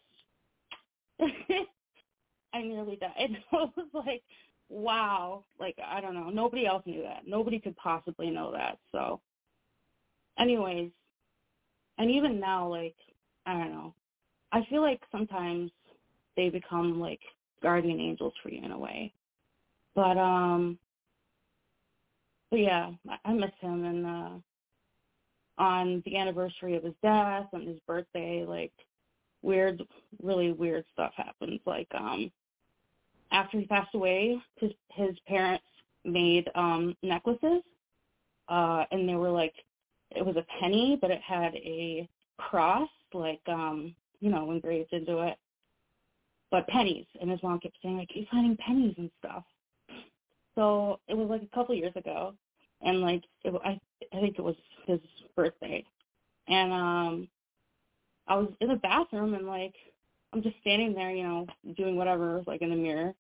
I 2.54 2.62
nearly 2.62 2.96
died. 2.96 3.36
I 3.52 3.56
was 3.56 3.88
like, 3.92 4.22
wow. 4.68 5.44
Like, 5.58 5.76
I 5.84 6.00
don't 6.00 6.14
know. 6.14 6.30
Nobody 6.30 6.66
else 6.66 6.82
knew 6.86 7.02
that. 7.02 7.22
Nobody 7.26 7.58
could 7.58 7.76
possibly 7.76 8.30
know 8.30 8.52
that. 8.52 8.78
So 8.92 9.20
anyways, 10.38 10.90
and 11.98 12.10
even 12.10 12.40
now, 12.40 12.68
like, 12.68 12.96
I 13.46 13.54
don't 13.54 13.72
know. 13.72 13.94
I 14.52 14.64
feel 14.68 14.82
like 14.82 15.00
sometimes 15.10 15.70
they 16.36 16.48
become 16.48 17.00
like 17.00 17.20
guardian 17.62 18.00
angels 18.00 18.34
for 18.42 18.50
you 18.50 18.62
in 18.62 18.72
a 18.72 18.78
way. 18.78 19.12
But 19.94 20.18
um 20.18 20.78
but 22.50 22.60
yeah, 22.60 22.90
I 23.24 23.32
miss 23.32 23.50
him 23.60 23.84
and 23.84 24.06
uh 24.06 24.30
on 25.58 26.02
the 26.06 26.16
anniversary 26.16 26.76
of 26.76 26.82
his 26.82 26.94
death 27.02 27.46
and 27.52 27.68
his 27.68 27.78
birthday, 27.86 28.44
like 28.46 28.72
weird 29.42 29.82
really 30.22 30.52
weird 30.52 30.84
stuff 30.92 31.12
happens. 31.16 31.60
Like 31.66 31.88
um 31.94 32.30
after 33.30 33.58
he 33.58 33.66
passed 33.66 33.94
away, 33.94 34.38
his 34.56 34.72
his 34.90 35.16
parents 35.26 35.64
made 36.04 36.48
um 36.54 36.96
necklaces. 37.02 37.62
Uh 38.48 38.84
and 38.90 39.08
they 39.08 39.14
were 39.14 39.30
like 39.30 39.54
it 40.14 40.24
was 40.24 40.36
a 40.36 40.46
penny 40.60 40.98
but 41.00 41.10
it 41.10 41.20
had 41.20 41.54
a 41.56 42.08
cross 42.38 42.88
like 43.14 43.40
um 43.48 43.94
you 44.22 44.30
know, 44.30 44.52
engraved 44.52 44.92
into 44.92 45.18
it. 45.20 45.36
But 46.50 46.66
pennies, 46.68 47.06
and 47.20 47.30
his 47.30 47.42
mom 47.42 47.58
kept 47.58 47.76
saying, 47.82 47.98
like, 47.98 48.10
"He's 48.10 48.28
finding 48.30 48.56
pennies 48.56 48.94
and 48.96 49.10
stuff. 49.18 49.44
So 50.54 51.00
it 51.08 51.16
was 51.16 51.28
like 51.28 51.42
a 51.42 51.54
couple 51.54 51.74
years 51.74 51.96
ago, 51.96 52.34
and 52.82 53.00
like 53.00 53.24
it, 53.42 53.52
I, 53.64 53.80
I 54.12 54.20
think 54.20 54.38
it 54.38 54.44
was 54.44 54.54
his 54.86 55.00
birthday, 55.34 55.84
and 56.46 56.72
um, 56.72 57.28
I 58.26 58.36
was 58.36 58.52
in 58.60 58.68
the 58.68 58.76
bathroom 58.76 59.34
and 59.34 59.46
like 59.46 59.74
I'm 60.32 60.42
just 60.42 60.56
standing 60.60 60.94
there, 60.94 61.10
you 61.10 61.24
know, 61.24 61.46
doing 61.76 61.96
whatever, 61.96 62.42
like 62.46 62.62
in 62.62 62.70
the 62.70 62.76
mirror, 62.76 63.14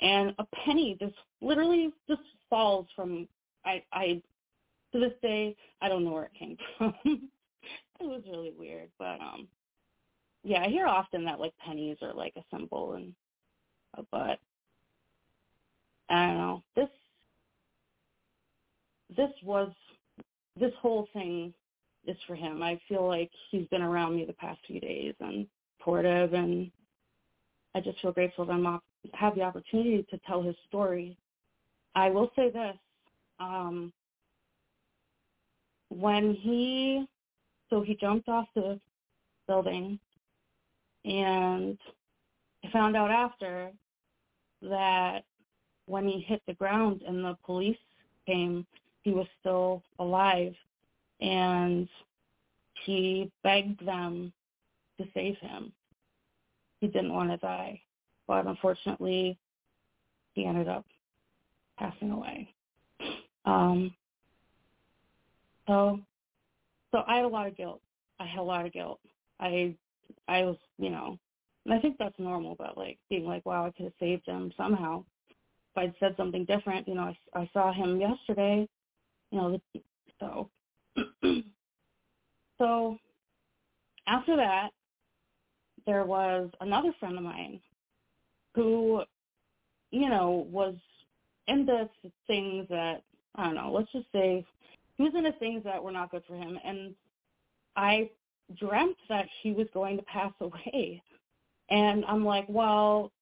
and 0.00 0.34
a 0.38 0.46
penny 0.64 0.96
just 1.00 1.14
literally 1.40 1.92
just 2.08 2.22
falls 2.48 2.86
from 2.94 3.28
I 3.64 3.82
I 3.92 4.22
to 4.92 5.00
this 5.00 5.12
day 5.22 5.56
I 5.80 5.88
don't 5.88 6.04
know 6.04 6.12
where 6.12 6.24
it 6.24 6.38
came 6.38 6.56
from. 6.78 6.94
it 7.04 7.20
was 8.00 8.22
really 8.28 8.52
weird, 8.56 8.88
but 8.98 9.20
um 9.20 9.48
yeah, 10.42 10.62
I 10.62 10.68
hear 10.68 10.86
often 10.86 11.24
that 11.24 11.40
like 11.40 11.52
pennies 11.64 11.98
are 12.02 12.14
like 12.14 12.34
a 12.36 12.56
symbol 12.56 12.94
and 12.94 13.12
but 14.10 14.38
I 16.08 16.26
don't 16.26 16.38
know. 16.38 16.62
This 16.74 16.88
this 19.16 19.30
was 19.42 19.72
this 20.58 20.72
whole 20.80 21.08
thing 21.12 21.52
is 22.06 22.16
for 22.26 22.34
him. 22.34 22.62
I 22.62 22.80
feel 22.88 23.06
like 23.06 23.30
he's 23.50 23.66
been 23.68 23.82
around 23.82 24.16
me 24.16 24.24
the 24.24 24.32
past 24.34 24.60
few 24.66 24.80
days 24.80 25.14
and 25.20 25.46
supportive 25.78 26.34
and 26.34 26.70
I 27.74 27.80
just 27.80 28.00
feel 28.00 28.12
grateful 28.12 28.46
that 28.46 28.52
I 28.52 28.78
have 29.12 29.34
the 29.34 29.42
opportunity 29.42 30.06
to 30.10 30.18
tell 30.26 30.42
his 30.42 30.56
story. 30.66 31.16
I 31.94 32.08
will 32.10 32.30
say 32.34 32.50
this. 32.50 32.76
Um, 33.38 33.92
when 35.90 36.34
he 36.34 37.06
so 37.68 37.82
he 37.82 37.94
jumped 37.94 38.28
off 38.28 38.46
the 38.54 38.80
building 39.46 39.98
and 41.04 41.78
I 42.64 42.70
found 42.72 42.96
out 42.96 43.10
after 43.10 43.70
that 44.62 45.24
when 45.86 46.08
he 46.08 46.20
hit 46.20 46.42
the 46.46 46.54
ground 46.54 47.02
and 47.06 47.24
the 47.24 47.36
police 47.44 47.76
came, 48.26 48.66
he 49.02 49.12
was 49.12 49.26
still 49.40 49.82
alive. 49.98 50.54
And 51.20 51.88
he 52.84 53.30
begged 53.42 53.84
them 53.84 54.32
to 54.98 55.06
save 55.14 55.36
him. 55.38 55.72
He 56.80 56.86
didn't 56.88 57.12
want 57.12 57.30
to 57.30 57.36
die. 57.38 57.80
But 58.26 58.46
unfortunately, 58.46 59.38
he 60.34 60.44
ended 60.44 60.68
up 60.68 60.84
passing 61.78 62.10
away. 62.10 62.48
Um, 63.44 63.94
so, 65.66 66.00
so 66.92 67.02
I 67.06 67.16
had 67.16 67.24
a 67.24 67.28
lot 67.28 67.46
of 67.46 67.56
guilt. 67.56 67.80
I 68.18 68.26
had 68.26 68.40
a 68.40 68.42
lot 68.42 68.66
of 68.66 68.72
guilt. 68.72 69.00
I 69.40 69.74
I 70.28 70.42
was, 70.42 70.56
you 70.78 70.90
know, 70.90 71.18
and 71.64 71.74
I 71.74 71.80
think 71.80 71.96
that's 71.98 72.18
normal, 72.18 72.54
but 72.56 72.76
like 72.76 72.98
being 73.10 73.24
like, 73.24 73.44
wow, 73.44 73.66
I 73.66 73.70
could 73.70 73.84
have 73.84 73.92
saved 73.98 74.26
him 74.26 74.52
somehow. 74.56 75.04
If 75.28 75.78
I'd 75.78 75.94
said 76.00 76.14
something 76.16 76.44
different, 76.44 76.88
you 76.88 76.94
know, 76.94 77.12
I, 77.34 77.40
I 77.40 77.50
saw 77.52 77.72
him 77.72 78.00
yesterday, 78.00 78.68
you 79.30 79.38
know, 79.38 79.60
so, 80.20 80.48
so 82.58 82.98
after 84.06 84.36
that, 84.36 84.70
there 85.86 86.04
was 86.04 86.50
another 86.60 86.92
friend 86.98 87.16
of 87.16 87.24
mine 87.24 87.60
who, 88.54 89.02
you 89.90 90.08
know, 90.08 90.46
was 90.50 90.74
into 91.48 91.88
things 92.26 92.66
that, 92.70 93.02
I 93.36 93.44
don't 93.44 93.54
know, 93.54 93.72
let's 93.72 93.92
just 93.92 94.06
say 94.12 94.44
he 94.96 95.04
was 95.04 95.12
into 95.14 95.32
things 95.32 95.62
that 95.64 95.82
were 95.82 95.92
not 95.92 96.10
good 96.10 96.22
for 96.26 96.34
him. 96.34 96.58
And 96.64 96.94
I 97.76 98.10
dreamt 98.58 98.96
that 99.08 99.26
he 99.42 99.52
was 99.52 99.66
going 99.74 99.96
to 99.96 100.02
pass 100.04 100.32
away. 100.40 101.02
And 101.68 102.04
I'm 102.06 102.24
like, 102.24 102.46
well, 102.48 103.12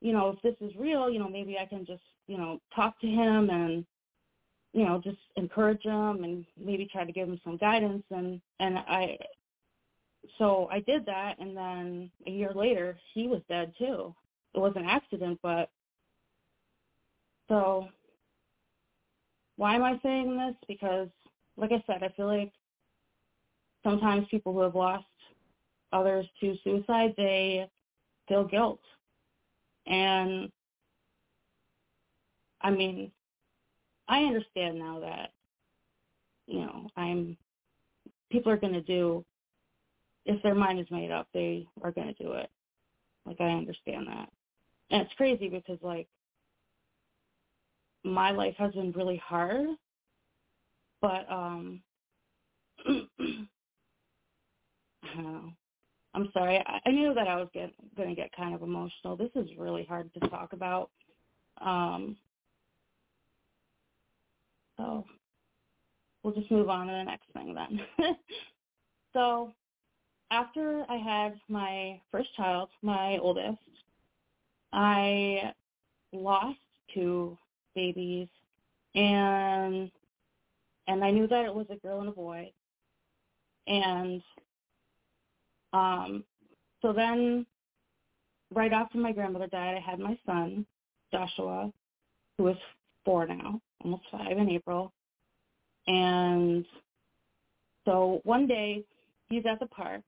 you 0.00 0.12
know, 0.12 0.28
if 0.30 0.42
this 0.42 0.54
is 0.66 0.76
real, 0.76 1.10
you 1.10 1.18
know, 1.18 1.28
maybe 1.28 1.58
I 1.58 1.66
can 1.66 1.84
just, 1.84 2.02
you 2.26 2.36
know, 2.36 2.60
talk 2.74 3.00
to 3.00 3.06
him 3.06 3.50
and, 3.50 3.84
you 4.74 4.84
know, 4.84 5.00
just 5.02 5.18
encourage 5.36 5.84
them 5.84 6.24
and 6.24 6.44
maybe 6.58 6.88
try 6.90 7.04
to 7.04 7.12
give 7.12 7.28
them 7.28 7.40
some 7.44 7.56
guidance. 7.56 8.02
And, 8.10 8.40
and 8.58 8.76
I, 8.76 9.16
so 10.36 10.68
I 10.70 10.80
did 10.80 11.06
that. 11.06 11.38
And 11.38 11.56
then 11.56 12.10
a 12.26 12.30
year 12.30 12.50
later, 12.52 12.98
he 13.14 13.28
was 13.28 13.40
dead 13.48 13.72
too. 13.78 14.12
It 14.52 14.58
was 14.58 14.72
an 14.74 14.84
accident, 14.84 15.38
but 15.42 15.70
so 17.48 17.88
why 19.56 19.76
am 19.76 19.84
I 19.84 20.00
saying 20.02 20.36
this? 20.36 20.56
Because 20.66 21.08
like 21.56 21.70
I 21.70 21.82
said, 21.86 22.02
I 22.02 22.08
feel 22.16 22.26
like 22.26 22.52
sometimes 23.84 24.26
people 24.28 24.52
who 24.52 24.60
have 24.60 24.74
lost 24.74 25.04
others 25.92 26.26
to 26.40 26.56
suicide, 26.64 27.14
they 27.16 27.68
feel 28.26 28.44
guilt. 28.44 28.80
And 29.86 30.50
I 32.60 32.70
mean, 32.70 33.12
I 34.08 34.20
understand 34.24 34.78
now 34.78 35.00
that, 35.00 35.32
you 36.46 36.60
know, 36.60 36.88
I'm, 36.96 37.36
people 38.30 38.52
are 38.52 38.56
going 38.56 38.72
to 38.74 38.82
do 38.82 39.24
if 40.26 40.42
their 40.42 40.54
mind 40.54 40.80
is 40.80 40.90
made 40.90 41.10
up, 41.10 41.28
they 41.34 41.66
are 41.82 41.92
going 41.92 42.14
to 42.14 42.22
do 42.22 42.32
it. 42.32 42.48
Like 43.26 43.40
I 43.40 43.50
understand 43.50 44.06
that. 44.06 44.28
And 44.90 45.02
it's 45.02 45.12
crazy 45.16 45.48
because 45.48 45.78
like 45.82 46.06
my 48.04 48.30
life 48.30 48.54
has 48.58 48.72
been 48.72 48.92
really 48.92 49.20
hard, 49.24 49.68
but 51.00 51.30
um 51.30 51.82
know. 55.16 55.52
I'm 56.14 56.30
sorry. 56.32 56.62
I, 56.66 56.80
I 56.86 56.90
knew 56.90 57.12
that 57.14 57.28
I 57.28 57.36
was 57.36 57.48
get, 57.52 57.70
going 57.96 58.08
to 58.08 58.14
get 58.14 58.30
kind 58.36 58.54
of 58.54 58.62
emotional. 58.62 59.16
This 59.16 59.30
is 59.34 59.48
really 59.58 59.84
hard 59.84 60.12
to 60.14 60.28
talk 60.28 60.52
about. 60.52 60.90
Um, 61.60 62.16
so 64.76 65.04
we'll 66.22 66.34
just 66.34 66.50
move 66.50 66.68
on 66.68 66.86
to 66.86 66.92
the 66.92 67.04
next 67.04 67.26
thing 67.32 67.54
then. 67.54 67.80
so 69.12 69.52
after 70.30 70.84
I 70.88 70.96
had 70.96 71.34
my 71.48 72.00
first 72.10 72.34
child, 72.36 72.70
my 72.82 73.18
oldest, 73.18 73.58
I 74.72 75.52
lost 76.12 76.58
two 76.92 77.36
babies 77.74 78.28
and 78.94 79.90
and 80.86 81.02
I 81.02 81.10
knew 81.10 81.26
that 81.28 81.44
it 81.44 81.54
was 81.54 81.66
a 81.70 81.76
girl 81.76 82.00
and 82.00 82.08
a 82.08 82.12
boy. 82.12 82.50
And 83.66 84.22
um 85.72 86.24
so 86.82 86.92
then 86.92 87.46
right 88.52 88.72
after 88.72 88.98
my 88.98 89.12
grandmother 89.12 89.46
died 89.46 89.76
I 89.76 89.90
had 89.90 89.98
my 89.98 90.18
son, 90.26 90.66
Joshua, 91.12 91.72
who 92.38 92.48
is 92.48 92.56
four 93.04 93.26
now, 93.26 93.60
almost 93.82 94.04
five 94.10 94.36
in 94.38 94.50
April. 94.50 94.92
And 95.86 96.64
so 97.84 98.20
one 98.24 98.46
day 98.46 98.84
he's 99.28 99.44
at 99.50 99.60
the 99.60 99.66
park 99.66 100.02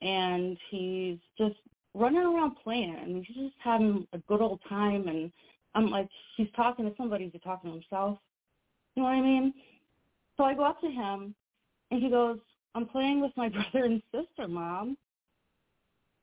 and 0.00 0.56
he's 0.70 1.18
just 1.38 1.56
running 1.94 2.20
around 2.20 2.56
playing 2.62 2.96
and 3.00 3.24
he's 3.24 3.36
just 3.36 3.56
having 3.62 4.06
a 4.12 4.18
good 4.28 4.40
old 4.40 4.60
time 4.68 5.08
and 5.08 5.30
I'm 5.74 5.90
like 5.90 6.08
he's 6.36 6.48
talking 6.56 6.86
to 6.86 6.94
somebody, 6.96 7.28
he's 7.30 7.42
talking 7.42 7.70
to 7.70 7.74
himself. 7.74 8.18
You 8.94 9.02
know 9.02 9.08
what 9.08 9.16
I 9.16 9.20
mean? 9.20 9.52
So 10.36 10.44
I 10.44 10.54
go 10.54 10.64
up 10.64 10.80
to 10.80 10.88
him 10.88 11.34
and 11.90 12.02
he 12.02 12.08
goes, 12.08 12.38
I'm 12.74 12.86
playing 12.86 13.20
with 13.20 13.32
my 13.36 13.48
brother 13.72 13.84
and 13.84 14.02
sister, 14.12 14.48
mom. 14.48 14.96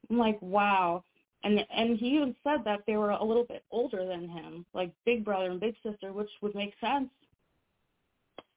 I'm 0.10 0.18
like, 0.18 0.40
wow. 0.42 1.04
And 1.44 1.60
and 1.76 1.98
he 1.98 2.16
even 2.16 2.36
said 2.44 2.60
that 2.66 2.82
they 2.88 2.96
were 2.96 3.12
a 3.12 3.24
little 3.24 3.44
bit 3.44 3.64
older 3.70 4.06
than 4.06 4.30
him, 4.30 4.66
like 4.74 4.92
big 5.06 5.26
brother 5.26 5.52
and 5.52 5.60
big 5.60 5.76
sister, 5.84 6.14
which 6.14 6.30
would 6.42 6.56
make 6.56 6.74
sense. 6.80 7.10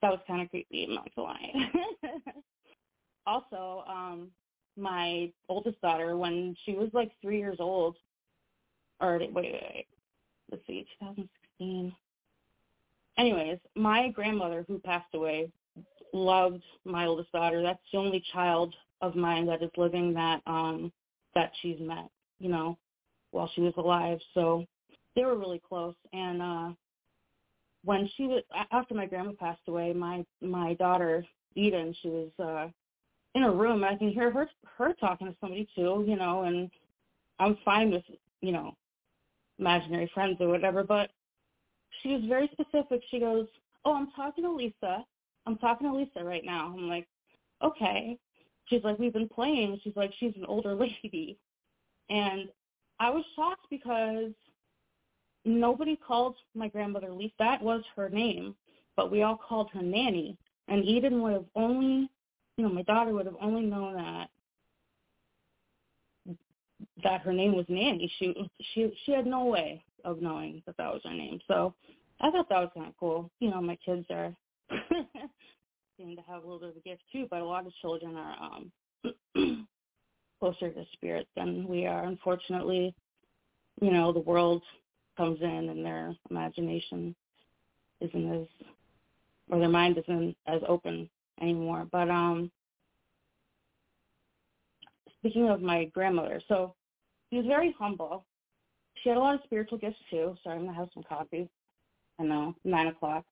That 0.01 0.11
was 0.11 0.19
kind 0.27 0.41
of 0.41 0.49
creepy, 0.49 0.85
I'm 0.85 0.95
not 0.95 1.09
gonna 1.15 1.27
lie. 1.27 1.53
also, 3.25 3.83
um, 3.87 4.29
my 4.77 5.31
oldest 5.49 5.81
daughter, 5.81 6.15
when 6.17 6.55
she 6.65 6.73
was 6.73 6.89
like 6.93 7.11
three 7.21 7.39
years 7.39 7.57
old, 7.59 7.97
or 9.01 9.17
wait, 9.19 9.33
wait, 9.33 9.53
wait, 9.53 9.87
let's 10.51 10.65
see, 10.67 10.85
2016. 10.99 11.93
Anyways, 13.17 13.57
my 13.75 14.09
grandmother 14.09 14.63
who 14.67 14.79
passed 14.79 15.13
away 15.13 15.51
loved 16.13 16.63
my 16.85 17.05
oldest 17.05 17.31
daughter. 17.31 17.61
That's 17.61 17.79
the 17.91 17.97
only 17.97 18.23
child 18.31 18.73
of 19.01 19.15
mine 19.15 19.45
that 19.47 19.61
is 19.61 19.69
living 19.77 20.13
that 20.13 20.41
um 20.47 20.91
that 21.35 21.51
she's 21.61 21.79
met, 21.79 22.09
you 22.39 22.49
know, 22.49 22.77
while 23.31 23.49
she 23.53 23.61
was 23.61 23.73
alive. 23.77 24.19
So 24.33 24.65
they 25.15 25.25
were 25.25 25.37
really 25.37 25.61
close 25.67 25.95
and 26.13 26.41
uh 26.41 26.69
when 27.83 28.09
she 28.17 28.23
was 28.23 28.43
after 28.71 28.93
my 28.93 29.05
grandma 29.05 29.31
passed 29.39 29.61
away, 29.67 29.93
my 29.93 30.25
my 30.41 30.73
daughter 30.75 31.25
Eden, 31.55 31.95
she 32.01 32.09
was 32.09 32.29
uh 32.39 32.69
in 33.33 33.43
a 33.43 33.51
room. 33.51 33.83
I 33.83 33.95
can 33.95 34.09
hear 34.09 34.31
her 34.31 34.49
her 34.77 34.93
talking 34.99 35.27
to 35.27 35.35
somebody 35.39 35.67
too, 35.75 36.03
you 36.07 36.15
know, 36.15 36.43
and 36.43 36.69
I'm 37.39 37.57
fine 37.63 37.91
with 37.91 38.03
you 38.41 38.51
know 38.51 38.75
imaginary 39.59 40.11
friends 40.13 40.37
or 40.39 40.49
whatever. 40.49 40.83
But 40.83 41.11
she 42.01 42.09
was 42.09 42.23
very 42.27 42.49
specific. 42.51 43.01
She 43.09 43.19
goes, 43.19 43.47
"Oh, 43.85 43.93
I'm 43.93 44.11
talking 44.11 44.43
to 44.43 44.51
Lisa. 44.51 45.05
I'm 45.45 45.57
talking 45.57 45.87
to 45.87 45.95
Lisa 45.95 46.23
right 46.23 46.43
now." 46.43 46.73
I'm 46.75 46.87
like, 46.87 47.07
"Okay." 47.61 48.17
She's 48.65 48.83
like, 48.83 48.99
"We've 48.99 49.13
been 49.13 49.29
playing." 49.29 49.79
She's 49.83 49.95
like, 49.95 50.13
"She's 50.19 50.35
an 50.35 50.45
older 50.45 50.75
lady," 51.03 51.37
and 52.09 52.49
I 52.99 53.09
was 53.09 53.23
shocked 53.35 53.67
because 53.69 54.31
nobody 55.45 55.95
called 55.95 56.35
my 56.55 56.67
grandmother 56.67 57.11
Lisa. 57.11 57.33
That 57.39 57.61
was 57.61 57.83
her 57.95 58.09
name, 58.09 58.55
but 58.95 59.11
we 59.11 59.23
all 59.23 59.37
called 59.37 59.69
her 59.73 59.81
Nanny. 59.81 60.37
And 60.67 60.83
Eden 60.83 61.21
would 61.21 61.33
have 61.33 61.45
only 61.55 62.09
you 62.57 62.65
know, 62.65 62.73
my 62.73 62.81
daughter 62.81 63.13
would 63.13 63.27
have 63.27 63.35
only 63.39 63.61
known 63.61 63.95
that 63.95 64.29
that 67.03 67.21
her 67.21 67.33
name 67.33 67.55
was 67.55 67.65
Nanny. 67.69 68.11
She 68.19 68.49
she 68.73 68.91
she 69.05 69.11
had 69.11 69.25
no 69.25 69.45
way 69.45 69.83
of 70.03 70.21
knowing 70.21 70.61
that 70.65 70.77
that 70.77 70.91
was 70.91 71.01
her 71.03 71.13
name. 71.13 71.39
So 71.47 71.73
I 72.19 72.31
thought 72.31 72.49
that 72.49 72.59
was 72.59 72.71
kind 72.73 72.87
of 72.87 72.93
cool. 72.99 73.29
You 73.39 73.51
know, 73.51 73.61
my 73.61 73.77
kids 73.85 74.05
are 74.09 74.35
seem 75.97 76.15
to 76.15 76.21
have 76.27 76.43
a 76.43 76.45
little 76.45 76.59
bit 76.59 76.69
of 76.69 76.77
a 76.77 76.81
gift 76.81 77.03
too, 77.11 77.27
but 77.29 77.41
a 77.41 77.45
lot 77.45 77.65
of 77.65 77.73
children 77.81 78.15
are 78.15 78.35
um 78.41 79.67
closer 80.39 80.69
to 80.69 80.85
spirit 80.93 81.27
than 81.35 81.67
we 81.67 81.85
are. 81.85 82.05
Unfortunately, 82.05 82.93
you 83.81 83.91
know, 83.91 84.11
the 84.11 84.19
world 84.19 84.61
comes 85.15 85.41
in 85.41 85.69
and 85.69 85.85
their 85.85 86.15
imagination 86.29 87.15
isn't 88.01 88.33
as 88.33 88.47
or 89.49 89.59
their 89.59 89.69
mind 89.69 89.97
isn't 89.97 90.35
as 90.45 90.61
open 90.67 91.09
anymore. 91.41 91.87
But 91.91 92.09
um 92.09 92.51
speaking 95.19 95.49
of 95.49 95.61
my 95.61 95.85
grandmother, 95.85 96.41
so 96.47 96.75
she 97.29 97.37
was 97.37 97.45
very 97.45 97.75
humble. 97.77 98.25
She 99.01 99.09
had 99.09 99.17
a 99.17 99.21
lot 99.21 99.35
of 99.35 99.41
spiritual 99.45 99.77
gifts 99.77 99.97
too. 100.09 100.35
Sorry, 100.43 100.57
I'm 100.57 100.65
gonna 100.65 100.77
have 100.77 100.89
some 100.93 101.03
coffee. 101.03 101.49
I 102.19 102.23
know, 102.23 102.55
nine 102.63 102.87
o'clock. 102.87 103.25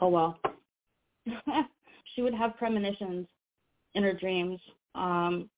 Oh 0.00 0.08
well. 0.08 0.38
she 2.14 2.22
would 2.22 2.34
have 2.34 2.56
premonitions 2.56 3.26
in 3.94 4.02
her 4.02 4.12
dreams. 4.12 4.60
Um, 4.94 5.48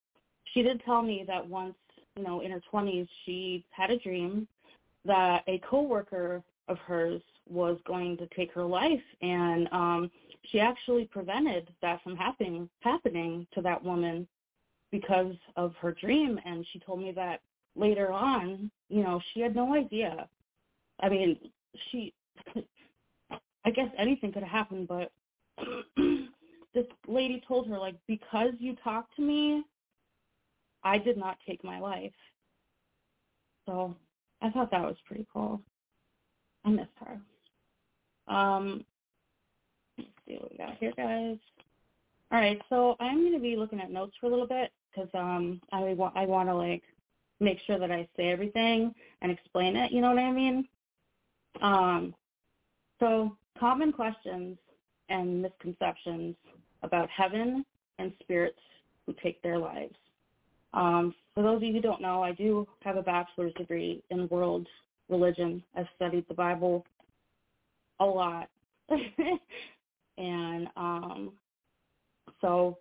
she 0.53 0.63
did 0.63 0.83
tell 0.85 1.03
me 1.03 1.25
that 1.27 1.47
once, 1.47 1.75
you 2.17 2.23
know, 2.23 2.41
in 2.41 2.51
her 2.51 2.63
twenties, 2.71 3.07
she 3.25 3.65
had 3.71 3.91
a 3.91 3.99
dream 3.99 4.49
that 5.05 5.43
a 5.47 5.61
coworker 5.69 6.43
of 6.69 6.79
hers 6.79 7.23
was 7.49 7.79
going 7.87 8.17
to 8.17 8.27
take 8.35 8.53
her 8.53 8.65
life, 8.65 9.03
and 9.23 9.69
um, 9.73 10.11
she 10.51 10.61
actually 10.61 11.05
prevented 11.05 11.69
that 11.83 12.03
from 12.03 12.17
happening 12.17 12.69
happening 12.81 13.47
to 13.55 13.61
that 13.63 13.83
woman 13.83 14.27
because 14.91 15.35
of 15.57 15.75
her 15.81 15.93
dream 15.93 16.39
and 16.45 16.65
she 16.73 16.79
told 16.79 17.01
me 17.01 17.13
that 17.13 17.41
later 17.75 18.13
on 18.13 18.71
you 18.89 19.03
know 19.03 19.21
she 19.33 19.41
had 19.41 19.55
no 19.55 19.75
idea. 19.75 20.29
I 21.01 21.09
mean 21.09 21.37
she 21.91 22.13
i 23.65 23.71
guess 23.71 23.89
anything 23.99 24.33
could 24.33 24.43
have 24.43 24.53
happened 24.53 24.89
but 24.89 25.13
this 26.77 26.87
lady 27.09 27.43
told 27.49 27.69
her 27.69 27.79
like 27.79 27.97
because 28.07 28.53
you 28.59 28.77
talked 28.85 29.15
to 29.17 29.23
me 29.23 29.65
i 30.85 30.99
did 30.99 31.17
not 31.17 31.39
take 31.47 31.65
my 31.65 31.81
life 31.81 32.13
so 33.67 33.97
i 34.43 34.51
thought 34.51 34.71
that 34.71 34.83
was 34.83 34.97
pretty 35.07 35.27
cool 35.33 35.61
i 36.65 36.71
missed 36.71 36.91
her 37.01 37.21
um 38.33 38.85
Let's 39.99 40.11
see 40.27 40.35
what 40.35 40.51
we 40.51 40.59
got 40.59 40.77
here, 40.79 40.93
guys. 40.97 41.39
All 42.33 42.39
right, 42.41 42.61
so 42.69 42.97
I'm 43.01 43.21
going 43.21 43.33
to 43.33 43.39
be 43.41 43.57
looking 43.57 43.81
at 43.81 43.91
notes 43.91 44.15
for 44.21 44.27
a 44.27 44.31
little 44.31 44.47
bit 44.47 44.73
because 44.91 45.09
um, 45.15 45.61
I 45.73 45.81
want 45.95 46.17
I 46.17 46.27
want 46.27 46.49
to 46.49 46.55
like 46.55 46.83
make 47.41 47.59
sure 47.67 47.79
that 47.79 47.91
I 47.91 48.09
say 48.17 48.31
everything 48.31 48.95
and 49.23 49.31
explain 49.31 49.77
it. 49.77 49.93
You 49.93 50.01
know 50.01 50.09
what 50.09 50.19
I 50.19 50.33
mean? 50.33 50.69
Um, 51.63 52.15
so 53.01 53.37
common 53.59 53.93
questions 53.93 54.59
and 55.09 55.43
misconceptions 55.43 56.35
about 56.87 57.09
heaven 57.11 57.65
and 57.99 58.13
spirits 58.21 58.59
who 59.05 59.15
take 59.23 59.43
their 59.43 59.59
lives. 59.59 59.95
Um, 60.73 61.15
for 61.35 61.43
those 61.43 61.57
of 61.57 61.63
you 61.63 61.73
who 61.73 61.81
don't 61.81 62.03
know, 62.03 62.23
I 62.23 62.33
do 62.33 62.67
have 62.83 62.97
a 62.97 63.03
bachelor's 63.03 63.55
degree 63.55 64.03
in 64.11 64.29
world 64.29 64.67
religion. 65.09 65.63
I've 65.77 65.87
studied 65.95 66.25
the 66.29 66.35
Bible 66.35 66.85
a 68.01 68.05
lot. 68.05 68.49
and 70.19 70.69
um 70.77 71.33
so 72.41 72.79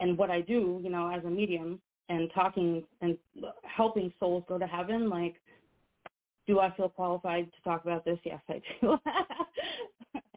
and 0.00 0.16
what 0.16 0.30
I 0.30 0.40
do, 0.40 0.80
you 0.82 0.90
know, 0.90 1.10
as 1.10 1.24
a 1.24 1.30
medium 1.30 1.80
and 2.08 2.30
talking 2.34 2.84
and 3.00 3.16
helping 3.62 4.12
souls 4.18 4.44
go 4.48 4.58
to 4.58 4.66
heaven, 4.66 5.08
like 5.08 5.34
do 6.46 6.60
I 6.60 6.74
feel 6.76 6.88
qualified 6.88 7.50
to 7.52 7.62
talk 7.62 7.84
about 7.84 8.04
this? 8.04 8.18
Yes, 8.24 8.40
I 8.48 8.60
do. 8.80 8.96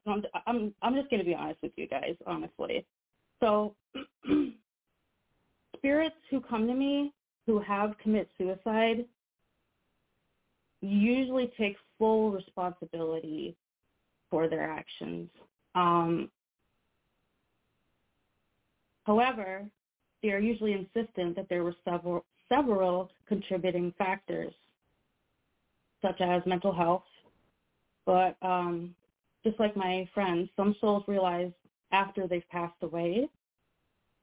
I'm, 0.08 0.24
I'm 0.48 0.74
I'm 0.82 0.96
just 0.96 1.10
going 1.10 1.20
to 1.20 1.26
be 1.26 1.36
honest 1.36 1.62
with 1.62 1.74
you 1.76 1.88
guys, 1.88 2.16
honestly. 2.26 2.86
So 3.40 3.76
spirits 5.78 6.16
who 6.30 6.42
come 6.42 6.68
to 6.68 6.74
me 6.74 7.14
who 7.46 7.60
have 7.60 7.98
commit 8.02 8.30
suicide 8.38 9.06
usually 10.82 11.52
take 11.58 11.76
full 12.00 12.32
responsibility 12.32 13.56
for 14.30 14.48
their 14.48 14.70
actions. 14.70 15.30
Um, 15.76 16.30
However, 19.04 19.66
they 20.22 20.30
are 20.30 20.40
usually 20.40 20.74
insistent 20.74 21.36
that 21.36 21.48
there 21.50 21.64
were 21.64 21.76
several 21.84 22.26
several 22.50 23.10
contributing 23.28 23.94
factors, 23.98 24.54
such 26.02 26.20
as 26.22 26.42
mental 26.46 26.74
health. 26.74 27.04
But 28.06 28.36
um, 28.42 28.94
just 29.44 29.60
like 29.60 29.76
my 29.76 30.08
friends, 30.14 30.50
some 30.56 30.76
souls 30.80 31.04
realize 31.08 31.52
after 31.92 32.28
they've 32.28 32.48
passed 32.50 32.82
away 32.82 33.28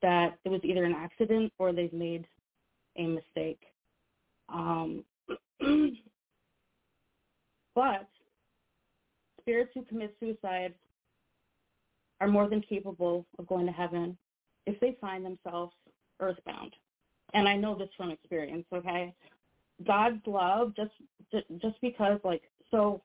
that 0.02 0.38
it 0.44 0.48
was 0.48 0.60
either 0.62 0.84
an 0.84 0.94
accident 0.94 1.52
or 1.58 1.72
they've 1.72 1.92
made 1.92 2.26
a 2.96 3.06
mistake. 3.06 3.60
Um, 4.48 5.04
but 7.74 8.08
spirits 9.40 9.70
who 9.74 9.82
commit 9.82 10.16
suicide 10.20 10.74
are 12.20 12.28
more 12.28 12.48
than 12.48 12.60
capable 12.60 13.26
of 13.38 13.46
going 13.46 13.66
to 13.66 13.72
heaven 13.72 14.16
if 14.66 14.78
they 14.80 14.96
find 15.00 15.24
themselves 15.24 15.74
earthbound. 16.20 16.74
And 17.34 17.48
I 17.48 17.56
know 17.56 17.76
this 17.76 17.90
from 17.96 18.10
experience, 18.10 18.66
okay? 18.72 19.14
God's 19.86 20.20
love 20.26 20.74
just 20.74 20.90
just 21.60 21.80
because 21.80 22.18
like 22.24 22.42
so 22.70 23.02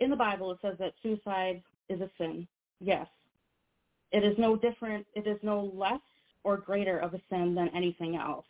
in 0.00 0.10
the 0.10 0.16
Bible 0.16 0.52
it 0.52 0.58
says 0.62 0.76
that 0.78 0.94
suicide 1.02 1.62
is 1.88 2.00
a 2.00 2.10
sin. 2.18 2.46
Yes. 2.80 3.06
It 4.12 4.24
is 4.24 4.36
no 4.38 4.56
different, 4.56 5.06
it 5.14 5.26
is 5.26 5.38
no 5.42 5.70
less 5.74 6.00
or 6.44 6.56
greater 6.56 6.98
of 6.98 7.14
a 7.14 7.20
sin 7.28 7.54
than 7.54 7.68
anything 7.74 8.16
else. 8.16 8.46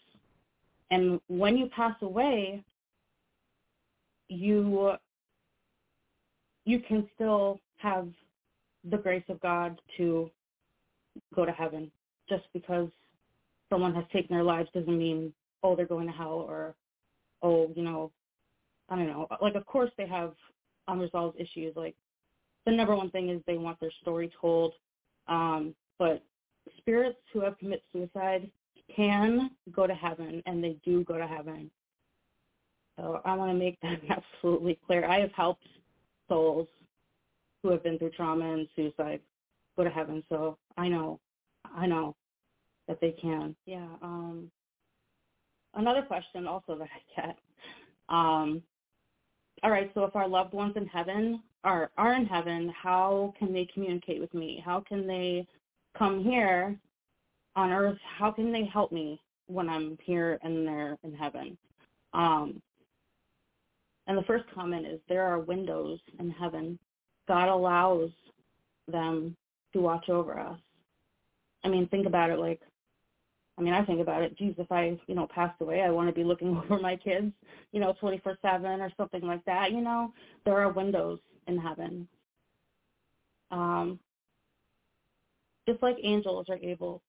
And 0.90 1.20
when 1.28 1.56
you 1.56 1.68
pass 1.74 1.94
away, 2.02 2.62
you 4.28 4.92
you 6.64 6.80
can 6.80 7.08
still 7.14 7.60
have 7.78 8.08
the 8.90 8.98
grace 8.98 9.24
of 9.28 9.40
God 9.40 9.80
to 9.96 10.30
go 11.34 11.46
to 11.46 11.52
heaven. 11.52 11.90
Just 12.28 12.44
because 12.52 12.88
someone 13.70 13.94
has 13.94 14.04
taken 14.12 14.34
their 14.34 14.44
lives 14.44 14.68
doesn't 14.74 14.98
mean 14.98 15.32
oh 15.62 15.74
they're 15.74 15.86
going 15.86 16.06
to 16.06 16.12
hell 16.12 16.44
or 16.48 16.74
oh 17.42 17.70
you 17.74 17.82
know 17.82 18.10
I 18.88 18.96
don't 18.96 19.06
know 19.06 19.26
like 19.42 19.54
of 19.54 19.66
course 19.66 19.90
they 19.96 20.06
have 20.06 20.34
unresolved 20.88 21.40
issues 21.40 21.74
like 21.76 21.94
the 22.66 22.72
number 22.72 22.94
one 22.94 23.10
thing 23.10 23.30
is 23.30 23.40
they 23.46 23.56
want 23.56 23.78
their 23.80 23.92
story 24.02 24.30
told 24.40 24.74
um, 25.28 25.74
but 25.98 26.22
spirits 26.78 27.18
who 27.32 27.40
have 27.40 27.58
committed 27.58 27.82
suicide 27.92 28.50
can 28.94 29.50
go 29.72 29.86
to 29.86 29.94
heaven 29.94 30.42
and 30.46 30.62
they 30.62 30.76
do 30.84 31.04
go 31.04 31.16
to 31.16 31.26
heaven 31.26 31.70
so 32.98 33.20
I 33.24 33.34
want 33.34 33.50
to 33.50 33.58
make 33.58 33.78
that 33.82 34.00
absolutely 34.10 34.78
clear 34.86 35.04
I 35.04 35.20
have 35.20 35.32
helped 35.32 35.66
souls 36.28 36.68
who 37.62 37.70
have 37.70 37.82
been 37.82 37.98
through 37.98 38.10
trauma 38.10 38.52
and 38.52 38.68
suicide 38.76 39.20
go 39.76 39.84
to 39.84 39.90
heaven 39.90 40.22
so 40.28 40.58
I 40.76 40.88
know 40.88 41.20
I 41.64 41.86
know 41.86 42.16
that 42.88 43.00
they 43.00 43.12
can. 43.12 43.54
Yeah. 43.66 43.86
Um, 44.02 44.50
another 45.74 46.02
question 46.02 46.46
also 46.46 46.76
that 46.76 46.88
I 46.88 47.20
get. 47.20 47.38
Um, 48.08 48.62
all 49.62 49.70
right, 49.70 49.90
so 49.94 50.04
if 50.04 50.14
our 50.14 50.28
loved 50.28 50.54
ones 50.54 50.74
in 50.76 50.86
heaven 50.86 51.42
are 51.64 51.90
are 51.96 52.14
in 52.14 52.26
heaven, 52.26 52.72
how 52.80 53.34
can 53.38 53.52
they 53.52 53.68
communicate 53.72 54.20
with 54.20 54.32
me? 54.34 54.62
How 54.64 54.80
can 54.80 55.06
they 55.06 55.46
come 55.96 56.22
here 56.22 56.76
on 57.56 57.70
earth? 57.70 57.98
How 58.18 58.30
can 58.30 58.52
they 58.52 58.64
help 58.64 58.92
me 58.92 59.20
when 59.46 59.68
I'm 59.68 59.98
here 60.04 60.38
and 60.42 60.66
they're 60.66 60.96
in 61.02 61.14
heaven? 61.14 61.58
Um, 62.14 62.62
and 64.06 64.16
the 64.16 64.22
first 64.22 64.44
comment 64.54 64.86
is 64.86 65.00
there 65.08 65.26
are 65.26 65.40
windows 65.40 65.98
in 66.18 66.30
heaven. 66.30 66.78
God 67.26 67.48
allows 67.48 68.10
them 68.86 69.36
to 69.74 69.80
watch 69.80 70.08
over 70.08 70.38
us. 70.38 70.58
I 71.64 71.68
mean, 71.68 71.88
think 71.88 72.06
about 72.06 72.30
it 72.30 72.38
like 72.38 72.60
I 73.58 73.60
mean, 73.60 73.74
I 73.74 73.84
think 73.84 74.00
about 74.00 74.22
it. 74.22 74.38
Geez, 74.38 74.54
if 74.56 74.70
I, 74.70 74.96
you 75.08 75.14
know, 75.16 75.26
passed 75.34 75.60
away, 75.60 75.82
I 75.82 75.90
want 75.90 76.08
to 76.08 76.14
be 76.14 76.22
looking 76.22 76.56
over 76.56 76.78
my 76.78 76.96
kids, 76.96 77.32
you 77.72 77.80
know, 77.80 77.94
24/7 78.00 78.36
or 78.80 78.92
something 78.96 79.22
like 79.22 79.44
that. 79.46 79.72
You 79.72 79.80
know, 79.80 80.12
there 80.44 80.58
are 80.58 80.72
windows 80.72 81.18
in 81.48 81.58
heaven. 81.58 82.06
Um, 83.50 83.98
just 85.68 85.82
like 85.82 85.96
angels 86.02 86.46
are 86.48 86.58
able 86.58 87.02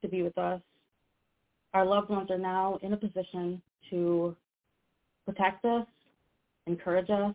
to 0.00 0.08
be 0.08 0.22
with 0.22 0.36
us, 0.38 0.60
our 1.74 1.84
loved 1.84 2.10
ones 2.10 2.30
are 2.30 2.38
now 2.38 2.78
in 2.82 2.92
a 2.92 2.96
position 2.96 3.60
to 3.90 4.36
protect 5.26 5.64
us, 5.64 5.86
encourage 6.66 7.10
us, 7.10 7.34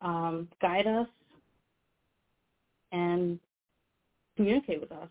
um, 0.00 0.48
guide 0.60 0.86
us, 0.86 1.06
and 2.92 3.38
communicate 4.36 4.80
with 4.80 4.92
us 4.92 5.08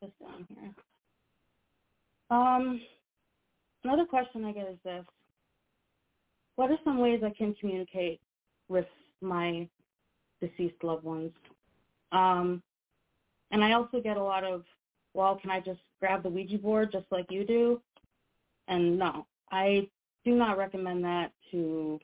this 0.00 0.10
down 0.20 0.46
here. 0.48 0.74
Um, 2.30 2.80
another 3.84 4.04
question 4.04 4.44
I 4.44 4.52
get 4.52 4.68
is 4.68 4.78
this. 4.84 5.04
What 6.56 6.70
are 6.70 6.78
some 6.84 6.98
ways 6.98 7.22
I 7.24 7.30
can 7.30 7.54
communicate 7.54 8.20
with 8.68 8.86
my 9.20 9.68
deceased 10.40 10.82
loved 10.82 11.04
ones? 11.04 11.32
Um, 12.12 12.62
and 13.50 13.64
I 13.64 13.72
also 13.72 14.00
get 14.00 14.16
a 14.16 14.22
lot 14.22 14.44
of, 14.44 14.64
well, 15.14 15.38
can 15.40 15.50
I 15.50 15.60
just 15.60 15.80
grab 15.98 16.22
the 16.22 16.28
Ouija 16.28 16.58
board 16.58 16.92
just 16.92 17.06
like 17.10 17.26
you 17.30 17.44
do? 17.44 17.80
And 18.68 18.98
no, 18.98 19.26
I 19.50 19.88
do 20.24 20.34
not 20.34 20.58
recommend 20.58 21.04
that 21.04 21.32
to 21.50 21.98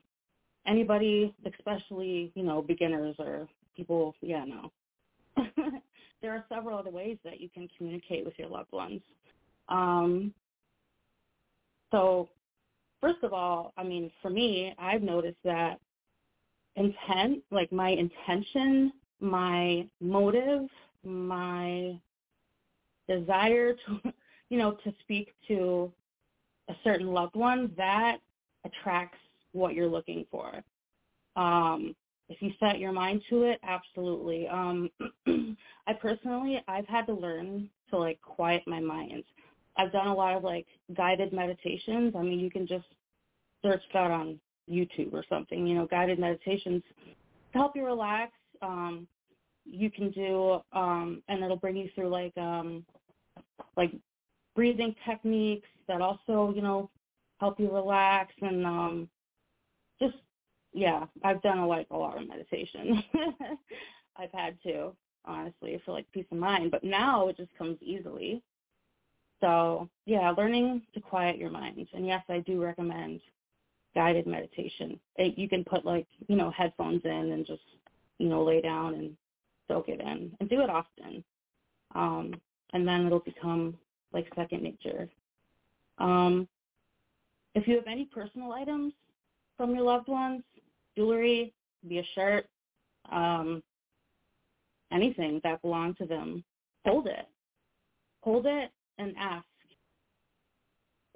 anybody, 0.66 1.34
especially, 1.44 2.32
you 2.34 2.42
know, 2.42 2.62
beginners 2.62 3.14
or 3.18 3.46
people, 3.76 4.14
yeah, 4.20 4.44
no. 4.44 4.72
there 6.22 6.32
are 6.32 6.44
several 6.48 6.78
other 6.78 6.90
ways 6.90 7.18
that 7.24 7.40
you 7.40 7.48
can 7.48 7.68
communicate 7.76 8.24
with 8.24 8.34
your 8.38 8.48
loved 8.48 8.72
ones. 8.72 9.00
Um, 9.68 10.32
so 11.90 12.28
first 13.00 13.22
of 13.22 13.32
all, 13.32 13.72
I 13.76 13.84
mean, 13.84 14.10
for 14.22 14.30
me, 14.30 14.74
I've 14.78 15.02
noticed 15.02 15.38
that 15.44 15.78
intent, 16.76 17.42
like 17.50 17.72
my 17.72 17.90
intention, 17.90 18.92
my 19.20 19.86
motive, 20.00 20.68
my 21.04 21.98
desire 23.08 23.74
to, 23.74 24.12
you 24.50 24.58
know, 24.58 24.72
to 24.84 24.92
speak 25.00 25.34
to 25.48 25.92
a 26.68 26.74
certain 26.84 27.08
loved 27.08 27.36
one, 27.36 27.72
that 27.76 28.18
attracts 28.64 29.18
what 29.52 29.74
you're 29.74 29.88
looking 29.88 30.26
for. 30.30 30.62
Um, 31.36 31.94
if 32.28 32.42
you 32.42 32.50
set 32.58 32.78
your 32.78 32.92
mind 32.92 33.22
to 33.30 33.44
it, 33.44 33.60
absolutely. 33.62 34.48
Um, 34.48 34.90
I 35.86 35.92
personally, 36.00 36.60
I've 36.66 36.86
had 36.86 37.06
to 37.06 37.14
learn 37.14 37.70
to 37.90 37.98
like 37.98 38.20
quiet 38.20 38.62
my 38.66 38.80
mind. 38.80 39.24
I've 39.76 39.92
done 39.92 40.08
a 40.08 40.14
lot 40.14 40.36
of 40.36 40.42
like 40.42 40.66
guided 40.96 41.32
meditations. 41.32 42.14
I 42.16 42.22
mean, 42.22 42.40
you 42.40 42.50
can 42.50 42.66
just 42.66 42.86
search 43.62 43.82
that 43.92 44.10
on 44.10 44.40
YouTube 44.70 45.12
or 45.12 45.24
something, 45.28 45.66
you 45.66 45.74
know, 45.74 45.86
guided 45.86 46.18
meditations 46.18 46.82
to 47.52 47.58
help 47.58 47.76
you 47.76 47.84
relax. 47.84 48.32
Um, 48.62 49.06
you 49.64 49.90
can 49.90 50.10
do, 50.10 50.60
um, 50.72 51.22
and 51.28 51.42
it'll 51.42 51.56
bring 51.56 51.76
you 51.76 51.88
through 51.94 52.08
like, 52.08 52.36
um, 52.36 52.84
like 53.76 53.92
breathing 54.54 54.94
techniques 55.08 55.68
that 55.88 56.00
also, 56.00 56.52
you 56.54 56.62
know, 56.62 56.90
help 57.38 57.60
you 57.60 57.72
relax 57.72 58.32
and, 58.40 58.66
um, 58.66 59.08
just 60.00 60.14
yeah, 60.76 61.06
I've 61.24 61.40
done 61.40 61.58
a, 61.58 61.66
like 61.66 61.86
a 61.90 61.96
lot 61.96 62.20
of 62.20 62.28
meditation. 62.28 63.02
I've 64.16 64.32
had 64.32 64.58
to, 64.64 64.92
honestly, 65.24 65.80
for 65.84 65.92
like 65.92 66.06
peace 66.12 66.26
of 66.30 66.36
mind. 66.36 66.70
But 66.70 66.84
now 66.84 67.28
it 67.28 67.38
just 67.38 67.56
comes 67.56 67.78
easily. 67.80 68.42
So 69.40 69.88
yeah, 70.04 70.30
learning 70.36 70.82
to 70.92 71.00
quiet 71.00 71.38
your 71.38 71.50
mind. 71.50 71.88
And 71.94 72.06
yes, 72.06 72.22
I 72.28 72.40
do 72.40 72.62
recommend 72.62 73.20
guided 73.94 74.26
meditation. 74.26 75.00
It, 75.16 75.38
you 75.38 75.48
can 75.48 75.64
put 75.64 75.86
like, 75.86 76.06
you 76.28 76.36
know, 76.36 76.50
headphones 76.50 77.02
in 77.04 77.32
and 77.32 77.46
just, 77.46 77.62
you 78.18 78.28
know, 78.28 78.44
lay 78.44 78.60
down 78.60 78.94
and 78.94 79.16
soak 79.68 79.88
it 79.88 80.00
in 80.00 80.32
and 80.38 80.48
do 80.50 80.60
it 80.60 80.68
often. 80.68 81.24
Um, 81.94 82.34
and 82.74 82.86
then 82.86 83.06
it'll 83.06 83.20
become 83.20 83.78
like 84.12 84.26
second 84.36 84.62
nature. 84.62 85.08
Um, 85.96 86.46
if 87.54 87.66
you 87.66 87.76
have 87.76 87.86
any 87.86 88.04
personal 88.04 88.52
items 88.52 88.92
from 89.56 89.74
your 89.74 89.84
loved 89.84 90.08
ones, 90.08 90.42
jewelry, 90.96 91.52
be 91.88 91.98
a 91.98 92.04
shirt, 92.14 92.46
um, 93.10 93.62
anything 94.92 95.40
that 95.44 95.62
belonged 95.62 95.96
to 95.98 96.06
them, 96.06 96.44
hold 96.84 97.06
it. 97.06 97.26
Hold 98.22 98.46
it 98.46 98.70
and 98.98 99.14
ask 99.18 99.46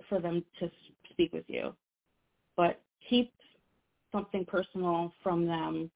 for 0.08 0.20
them 0.20 0.44
to 0.58 0.70
speak 1.10 1.32
with 1.32 1.44
you. 1.48 1.74
But 2.56 2.80
keep 3.08 3.32
something 4.12 4.44
personal 4.44 5.12
from 5.22 5.46
them. 5.46 5.90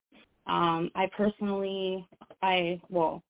Um, 0.47 0.91
I 0.95 1.09
personally, 1.17 2.07
I, 2.43 2.81
well, 2.89 3.23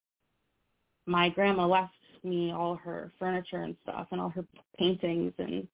my 1.07 1.29
grandma 1.29 1.67
left 1.67 1.93
me 2.23 2.53
all 2.53 2.77
her 2.77 3.13
furniture 3.19 3.63
and 3.63 3.77
stuff 3.83 4.07
and 4.11 4.21
all 4.21 4.31
her 4.31 4.45
paintings 4.79 5.33
and 5.39 5.69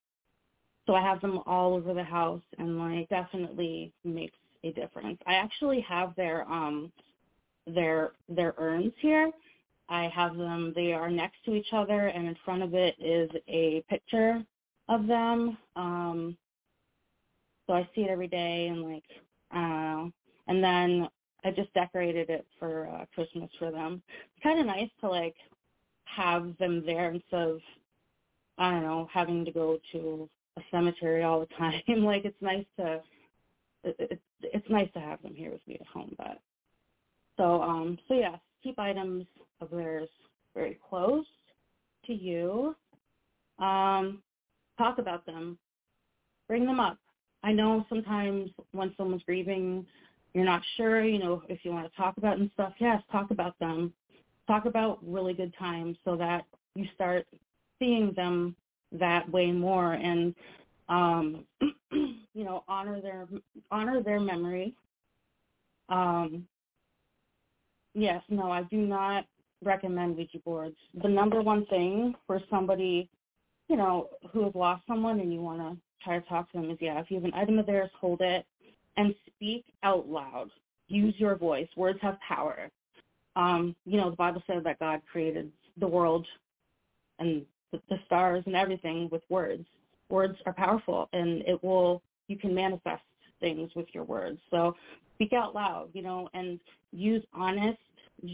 so 0.85 0.95
I 0.95 1.01
have 1.01 1.21
them 1.21 1.39
all 1.45 1.73
over 1.75 1.93
the 1.93 2.03
house 2.03 2.41
and 2.57 2.77
like 2.77 3.07
definitely 3.09 3.93
makes 4.03 4.37
a 4.63 4.71
difference. 4.71 5.19
I 5.25 5.35
actually 5.35 5.81
have 5.81 6.15
their 6.15 6.49
um 6.49 6.91
their 7.67 8.11
their 8.29 8.53
urns 8.57 8.93
here. 8.99 9.31
I 9.91 10.07
have 10.15 10.37
them, 10.37 10.71
they 10.73 10.93
are 10.93 11.11
next 11.11 11.43
to 11.43 11.53
each 11.53 11.73
other 11.73 12.07
and 12.07 12.25
in 12.25 12.37
front 12.45 12.63
of 12.63 12.73
it 12.73 12.95
is 12.97 13.29
a 13.49 13.83
picture 13.89 14.41
of 14.87 15.05
them. 15.05 15.57
Um, 15.75 16.37
so 17.67 17.73
I 17.73 17.87
see 17.93 18.01
it 18.01 18.09
every 18.09 18.29
day 18.29 18.67
and 18.67 18.83
like, 18.83 19.03
know. 19.53 20.11
And 20.47 20.63
then 20.63 21.09
I 21.43 21.51
just 21.51 21.73
decorated 21.73 22.29
it 22.29 22.47
for 22.57 22.87
uh, 22.87 23.05
Christmas 23.13 23.49
for 23.59 23.69
them. 23.69 24.01
It's 24.33 24.43
kind 24.43 24.61
of 24.61 24.65
nice 24.65 24.89
to 25.01 25.09
like 25.09 25.35
have 26.05 26.57
them 26.57 26.85
there 26.85 27.11
instead 27.11 27.49
of, 27.49 27.59
I 28.57 28.71
don't 28.71 28.83
know, 28.83 29.09
having 29.13 29.43
to 29.43 29.51
go 29.51 29.77
to 29.91 30.29
a 30.57 30.61
cemetery 30.71 31.23
all 31.23 31.41
the 31.41 31.45
time. 31.57 31.81
like 32.03 32.23
it's 32.23 32.41
nice 32.41 32.65
to, 32.77 33.01
it, 33.83 33.95
it, 33.99 34.21
it's 34.41 34.69
nice 34.69 34.89
to 34.93 34.99
have 34.99 35.21
them 35.21 35.33
here 35.33 35.51
with 35.51 35.65
me 35.67 35.77
at 35.79 35.87
home. 35.87 36.13
But 36.17 36.39
so, 37.37 37.61
um, 37.61 37.97
so 38.07 38.13
yes, 38.13 38.39
keep 38.63 38.79
items 38.79 39.25
of 39.59 39.69
theirs 39.71 40.09
very 40.53 40.79
close 40.89 41.25
to 42.05 42.13
you. 42.13 42.75
Um, 43.59 44.21
talk 44.77 44.97
about 44.97 45.25
them. 45.25 45.57
Bring 46.47 46.65
them 46.65 46.79
up. 46.79 46.97
I 47.43 47.51
know 47.51 47.85
sometimes 47.89 48.51
when 48.71 48.93
someone's 48.97 49.23
grieving, 49.23 49.85
you're 50.33 50.45
not 50.45 50.61
sure, 50.77 51.03
you 51.03 51.19
know, 51.19 51.41
if 51.49 51.59
you 51.63 51.71
want 51.71 51.91
to 51.91 51.97
talk 51.97 52.17
about 52.17 52.37
and 52.37 52.49
stuff. 52.53 52.73
Yes, 52.79 53.01
talk 53.11 53.31
about 53.31 53.57
them. 53.59 53.93
Talk 54.47 54.65
about 54.65 54.99
really 55.01 55.33
good 55.33 55.53
times 55.57 55.97
so 56.03 56.15
that 56.17 56.45
you 56.75 56.85
start 56.95 57.25
seeing 57.79 58.13
them 58.15 58.55
that 58.91 59.29
way 59.31 59.51
more 59.51 59.93
and 59.93 60.35
um 60.91 61.45
you 61.91 62.43
know 62.43 62.63
honor 62.67 63.01
their 63.01 63.27
honor 63.71 64.03
their 64.03 64.19
memory. 64.19 64.75
Um 65.89 66.45
yes 67.93 68.21
no 68.29 68.51
i 68.51 68.63
do 68.63 68.77
not 68.77 69.25
recommend 69.63 70.17
ouija 70.17 70.39
boards. 70.45 70.77
The 71.01 71.09
number 71.09 71.41
one 71.41 71.65
thing 71.67 72.13
for 72.27 72.39
somebody 72.49 73.09
you 73.69 73.77
know 73.77 74.09
who 74.31 74.43
has 74.43 74.53
lost 74.53 74.83
someone 74.87 75.19
and 75.21 75.33
you 75.33 75.41
want 75.41 75.59
to 75.59 75.77
try 76.03 76.19
to 76.19 76.25
talk 76.27 76.51
to 76.51 76.59
them 76.59 76.69
is 76.69 76.77
yeah 76.81 76.99
if 76.99 77.09
you 77.09 77.15
have 77.15 77.25
an 77.25 77.33
item 77.33 77.57
of 77.57 77.65
theirs 77.65 77.89
hold 77.99 78.21
it 78.21 78.45
and 78.97 79.15
speak 79.27 79.63
out 79.83 80.07
loud. 80.09 80.49
Use 80.89 81.15
your 81.17 81.37
voice. 81.37 81.69
Words 81.77 81.99
have 82.01 82.17
power. 82.27 82.69
Um 83.37 83.75
you 83.85 83.97
know 83.97 84.09
the 84.09 84.17
bible 84.17 84.43
says 84.45 84.63
that 84.65 84.79
god 84.79 85.01
created 85.09 85.51
the 85.77 85.87
world 85.87 86.27
and 87.19 87.45
the 87.71 87.97
stars 88.05 88.43
and 88.45 88.55
everything 88.55 89.07
with 89.09 89.21
words. 89.29 89.65
Words 90.11 90.37
are 90.45 90.53
powerful 90.53 91.09
and 91.13 91.41
it 91.47 91.63
will, 91.63 92.01
you 92.27 92.37
can 92.37 92.53
manifest 92.53 93.03
things 93.39 93.71
with 93.75 93.87
your 93.93 94.03
words. 94.03 94.39
So 94.49 94.75
speak 95.15 95.33
out 95.33 95.55
loud, 95.55 95.89
you 95.93 96.01
know, 96.01 96.29
and 96.33 96.59
use 96.91 97.23
honest, 97.33 97.79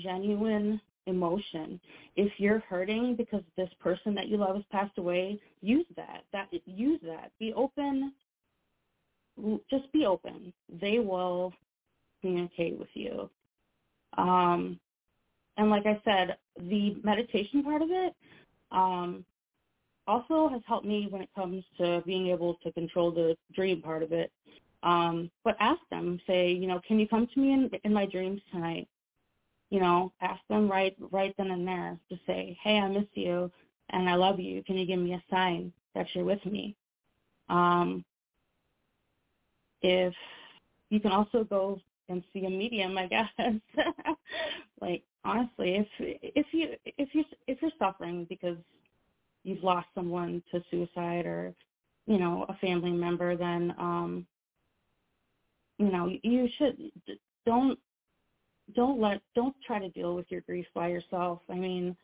genuine 0.04 0.82
emotion. 1.06 1.80
If 2.16 2.32
you're 2.38 2.60
hurting 2.60 3.16
because 3.16 3.42
this 3.56 3.70
person 3.80 4.14
that 4.16 4.28
you 4.28 4.38
love 4.38 4.56
has 4.56 4.66
passed 4.72 4.98
away, 4.98 5.40
use 5.62 5.86
that. 5.96 6.24
That 6.34 6.48
use 6.66 7.00
that. 7.04 7.32
Be 7.40 7.54
open. 7.54 8.14
Just 9.70 9.92
be 9.94 10.06
open. 10.06 10.52
They 10.82 11.00
will 11.00 11.54
communicate 12.22 12.78
with 12.78 12.90
you. 12.94 13.30
Um, 14.18 14.80
and 15.58 15.70
like 15.70 15.86
I 15.86 16.02
said, 16.04 16.38
the 16.70 16.98
meditation 17.04 17.64
part 17.64 17.82
of 17.82 17.90
it, 17.92 18.16
um, 18.72 19.26
also 20.08 20.48
has 20.50 20.62
helped 20.68 20.86
me 20.86 21.08
when 21.10 21.22
it 21.22 21.30
comes 21.36 21.64
to 21.78 22.02
being 22.06 22.28
able 22.28 22.56
to 22.64 22.72
control 22.72 23.12
the 23.12 23.36
dream 23.54 23.82
part 23.82 24.04
of 24.04 24.12
it. 24.12 24.32
Um, 24.84 25.30
but 25.44 25.58
ask 25.60 25.82
them, 25.90 26.20
say, 26.28 26.52
you 26.52 26.68
know, 26.68 26.80
can 26.88 27.00
you 27.00 27.08
come 27.08 27.28
to 27.34 27.40
me 27.40 27.54
in, 27.54 27.70
in 27.84 27.94
my 27.94 28.06
dreams 28.06 28.42
tonight? 28.52 28.88
You 29.70 29.82
know, 29.82 30.14
ask 30.22 30.40
them 30.50 30.72
right 30.72 30.96
right 31.12 31.34
then 31.38 31.52
and 31.52 31.68
there 31.68 31.98
to 32.10 32.18
say, 32.26 32.58
hey, 32.64 32.78
I 32.78 32.88
miss 32.88 33.08
you 33.14 33.52
and 33.90 34.10
I 34.10 34.16
love 34.16 34.40
you. 34.40 34.64
Can 34.64 34.78
you 34.78 34.86
give 34.86 35.00
me 35.00 35.14
a 35.14 35.24
sign 35.30 35.74
that 35.94 36.08
you're 36.14 36.24
with 36.24 36.46
me? 36.46 36.76
Um, 37.50 38.06
if 39.82 40.14
you 40.90 41.00
can 41.00 41.12
also 41.12 41.44
go 41.44 41.82
and 42.10 42.24
see 42.32 42.46
a 42.46 42.50
medium, 42.50 42.98
I 42.98 43.08
guess. 43.08 43.30
like 44.82 45.04
honestly, 45.24 45.76
if 45.76 45.88
if 46.00 46.46
you 46.52 46.70
if 46.86 47.10
you 47.14 47.24
if 47.48 47.62
you're 47.62 47.72
suffering 47.78 48.26
because 48.30 48.58
you've 49.48 49.64
lost 49.64 49.88
someone 49.96 50.44
to 50.52 50.62
suicide 50.70 51.26
or 51.26 51.54
you 52.06 52.18
know 52.18 52.46
a 52.50 52.54
family 52.56 52.92
member, 52.92 53.36
then 53.36 53.74
um, 53.78 54.28
you 55.78 55.90
know 55.92 56.12
you 56.22 56.48
should 56.58 56.78
don't 57.46 57.80
don't 58.76 59.00
let 59.00 59.22
don't 59.36 59.56
try 59.66 59.80
to 59.80 59.90
deal 59.90 60.16
with 60.16 60.26
your 60.30 60.42
grief 60.42 60.66
by 60.76 60.90
yourself. 60.90 61.40
I 61.50 61.56
mean, 61.56 61.96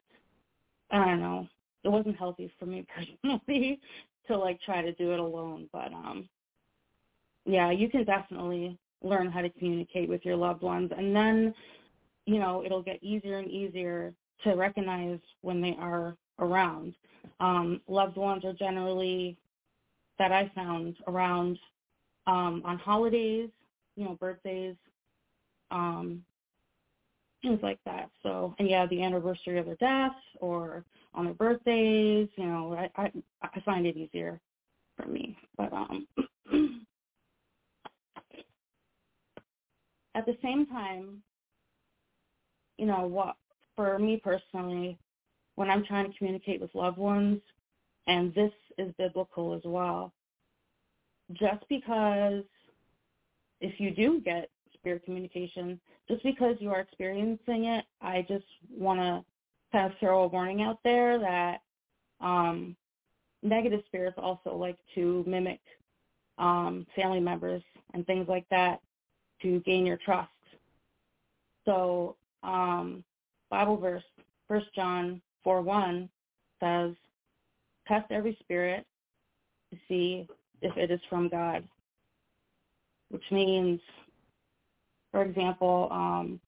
I 0.91 1.05
don't 1.05 1.19
know. 1.19 1.47
It 1.83 1.89
wasn't 1.89 2.17
healthy 2.17 2.51
for 2.57 2.65
me 2.65 2.85
personally 3.23 3.79
to 4.27 4.37
like 4.37 4.61
try 4.61 4.81
to 4.81 4.93
do 4.93 5.11
it 5.11 5.19
alone, 5.19 5.67
but 5.73 5.91
um 5.91 6.29
yeah, 7.45 7.71
you 7.71 7.89
can 7.89 8.05
definitely 8.05 8.77
learn 9.03 9.29
how 9.29 9.41
to 9.41 9.49
communicate 9.49 10.07
with 10.07 10.23
your 10.23 10.37
loved 10.37 10.61
ones 10.61 10.89
and 10.97 11.13
then 11.13 11.53
you 12.25 12.39
know 12.39 12.63
it'll 12.65 12.81
get 12.81 13.03
easier 13.03 13.39
and 13.39 13.51
easier 13.51 14.13
to 14.45 14.53
recognize 14.53 15.19
when 15.41 15.59
they 15.59 15.75
are 15.77 16.15
around. 16.39 16.93
Um 17.39 17.81
loved 17.87 18.17
ones 18.17 18.43
are 18.45 18.53
generally 18.53 19.37
that 20.19 20.31
i 20.31 20.51
found 20.53 20.95
around 21.07 21.57
um 22.27 22.61
on 22.65 22.77
holidays 22.77 23.49
you 23.95 24.05
know 24.05 24.15
birthdays 24.19 24.75
um 25.71 26.23
things 27.41 27.59
like 27.61 27.79
that. 27.85 28.09
So 28.23 28.55
and 28.59 28.69
yeah 28.69 28.85
the 28.87 29.03
anniversary 29.03 29.59
of 29.59 29.65
their 29.65 29.75
death 29.75 30.15
or 30.39 30.85
on 31.13 31.25
their 31.25 31.33
birthdays 31.33 32.29
you 32.37 32.45
know 32.45 32.73
i 32.73 32.89
i, 33.01 33.11
I 33.41 33.59
find 33.61 33.85
it 33.85 33.97
easier 33.97 34.39
for 34.97 35.07
me. 35.07 35.37
But 35.57 35.73
um 35.73 36.07
at 40.15 40.25
the 40.25 40.37
same 40.41 40.65
time, 40.67 41.21
you 42.77 42.85
know, 42.85 43.07
what 43.07 43.35
for 43.75 43.97
me 43.99 44.21
personally, 44.23 44.97
when 45.55 45.69
I'm 45.69 45.85
trying 45.85 46.11
to 46.11 46.17
communicate 46.17 46.61
with 46.61 46.73
loved 46.73 46.97
ones, 46.97 47.39
and 48.07 48.33
this 48.33 48.51
is 48.77 48.93
biblical 48.97 49.53
as 49.53 49.61
well, 49.63 50.13
just 51.33 51.63
because 51.69 52.43
if 53.61 53.79
you 53.79 53.91
do 53.91 54.19
get 54.21 54.49
spirit 54.73 55.03
communication, 55.05 55.79
just 56.09 56.23
because 56.23 56.55
you 56.59 56.69
are 56.71 56.81
experiencing 56.81 57.65
it, 57.65 57.85
I 58.01 58.25
just 58.27 58.45
want 58.69 58.99
to 58.99 59.23
kind 59.71 59.91
of 59.91 59.97
throw 59.99 60.23
a 60.23 60.27
warning 60.27 60.61
out 60.61 60.79
there 60.83 61.17
that 61.19 61.61
um, 62.19 62.75
negative 63.41 63.81
spirits 63.87 64.17
also 64.17 64.55
like 64.55 64.77
to 64.95 65.23
mimic 65.25 65.61
um, 66.37 66.85
family 66.95 67.19
members 67.19 67.63
and 67.93 68.05
things 68.05 68.27
like 68.27 68.45
that 68.49 68.81
to 69.41 69.59
gain 69.61 69.85
your 69.85 69.97
trust. 69.97 70.29
So 71.65 72.15
um, 72.43 73.03
Bible 73.49 73.77
verse, 73.77 74.03
First 74.47 74.67
John 74.75 75.21
4, 75.43 75.61
1 75.61 76.09
says, 76.59 76.93
test 77.87 78.11
every 78.11 78.37
spirit 78.41 78.85
to 79.71 79.77
see 79.87 80.27
if 80.61 80.75
it 80.77 80.91
is 80.91 81.01
from 81.09 81.29
God, 81.29 81.67
which 83.09 83.23
means, 83.31 83.79
for 85.11 85.23
example, 85.23 85.89
um, 85.91 86.39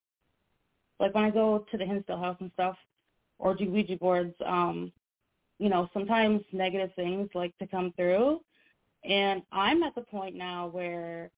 like 1.00 1.14
when 1.14 1.26
I 1.26 1.30
go 1.30 1.66
to 1.72 1.78
the 1.78 1.86
Hinsdale 1.86 2.20
house 2.20 2.38
and 2.40 2.52
stuff, 2.54 2.78
or 3.38 3.54
do 3.54 3.70
Ouija 3.70 3.98
boards, 3.98 4.34
um, 4.46 4.92
you 5.60 5.70
know, 5.70 5.90
sometimes 5.94 6.42
negative 6.52 6.92
things 6.96 7.30
like 7.34 7.58
to 7.58 7.68
come 7.68 7.94
through. 7.98 8.40
And 9.04 9.42
I'm 9.52 9.84
at 9.84 9.96
the 9.96 10.02
point 10.02 10.36
now 10.36 10.68
where 10.68 11.30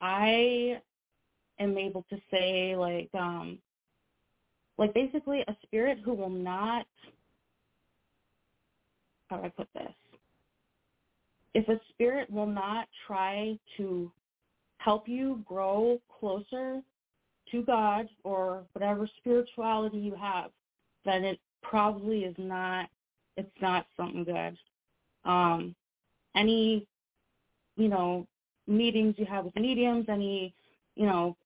I 0.00 0.80
am 1.58 1.76
able 1.76 2.04
to 2.10 2.18
say 2.30 2.76
like 2.76 3.10
um 3.14 3.58
like 4.80 4.92
basically 4.94 5.44
a 5.46 5.56
spirit 5.62 5.98
who 6.04 6.14
will 6.14 6.30
not 6.30 6.86
how 9.28 9.36
do 9.36 9.44
I 9.44 9.48
put 9.50 9.68
this? 9.74 9.92
If 11.54 11.68
a 11.68 11.80
spirit 11.90 12.28
will 12.28 12.46
not 12.46 12.88
try 13.06 13.56
to 13.76 14.10
help 14.78 15.08
you 15.08 15.44
grow 15.46 16.00
closer 16.18 16.80
to 17.52 17.62
God 17.62 18.08
or 18.24 18.64
whatever 18.72 19.08
spirituality 19.18 19.98
you 19.98 20.16
have, 20.16 20.50
then 21.04 21.22
it 21.22 21.38
probably 21.62 22.24
is 22.24 22.34
not 22.38 22.88
it's 23.36 23.48
not 23.60 23.86
something 23.96 24.24
good. 24.24 24.56
Um 25.24 25.76
any 26.34 26.88
you 27.76 27.88
know, 27.88 28.26
meetings 28.66 29.14
you 29.16 29.26
have 29.26 29.44
with 29.44 29.56
mediums, 29.56 30.06
any, 30.08 30.54
you 30.96 31.06
know, 31.06 31.36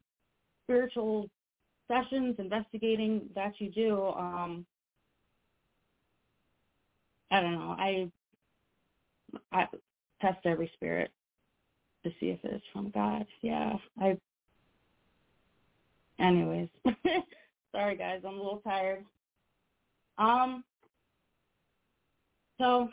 spiritual 0.64 1.28
sessions, 1.88 2.36
investigating 2.38 3.28
that 3.34 3.52
you 3.58 3.70
do, 3.70 4.06
um, 4.16 4.66
I 7.30 7.40
don't 7.40 7.52
know. 7.52 7.76
I 7.78 8.10
I 9.52 9.66
test 10.20 10.38
every 10.44 10.70
spirit 10.74 11.10
to 12.04 12.10
see 12.20 12.26
if 12.26 12.38
it's 12.44 12.64
from 12.72 12.90
God. 12.90 13.26
Yeah, 13.42 13.74
I. 14.00 14.18
Anyways, 16.20 16.68
sorry 17.72 17.96
guys, 17.96 18.20
I'm 18.24 18.34
a 18.34 18.36
little 18.36 18.62
tired. 18.64 19.04
Um. 20.18 20.62
So, 22.58 22.88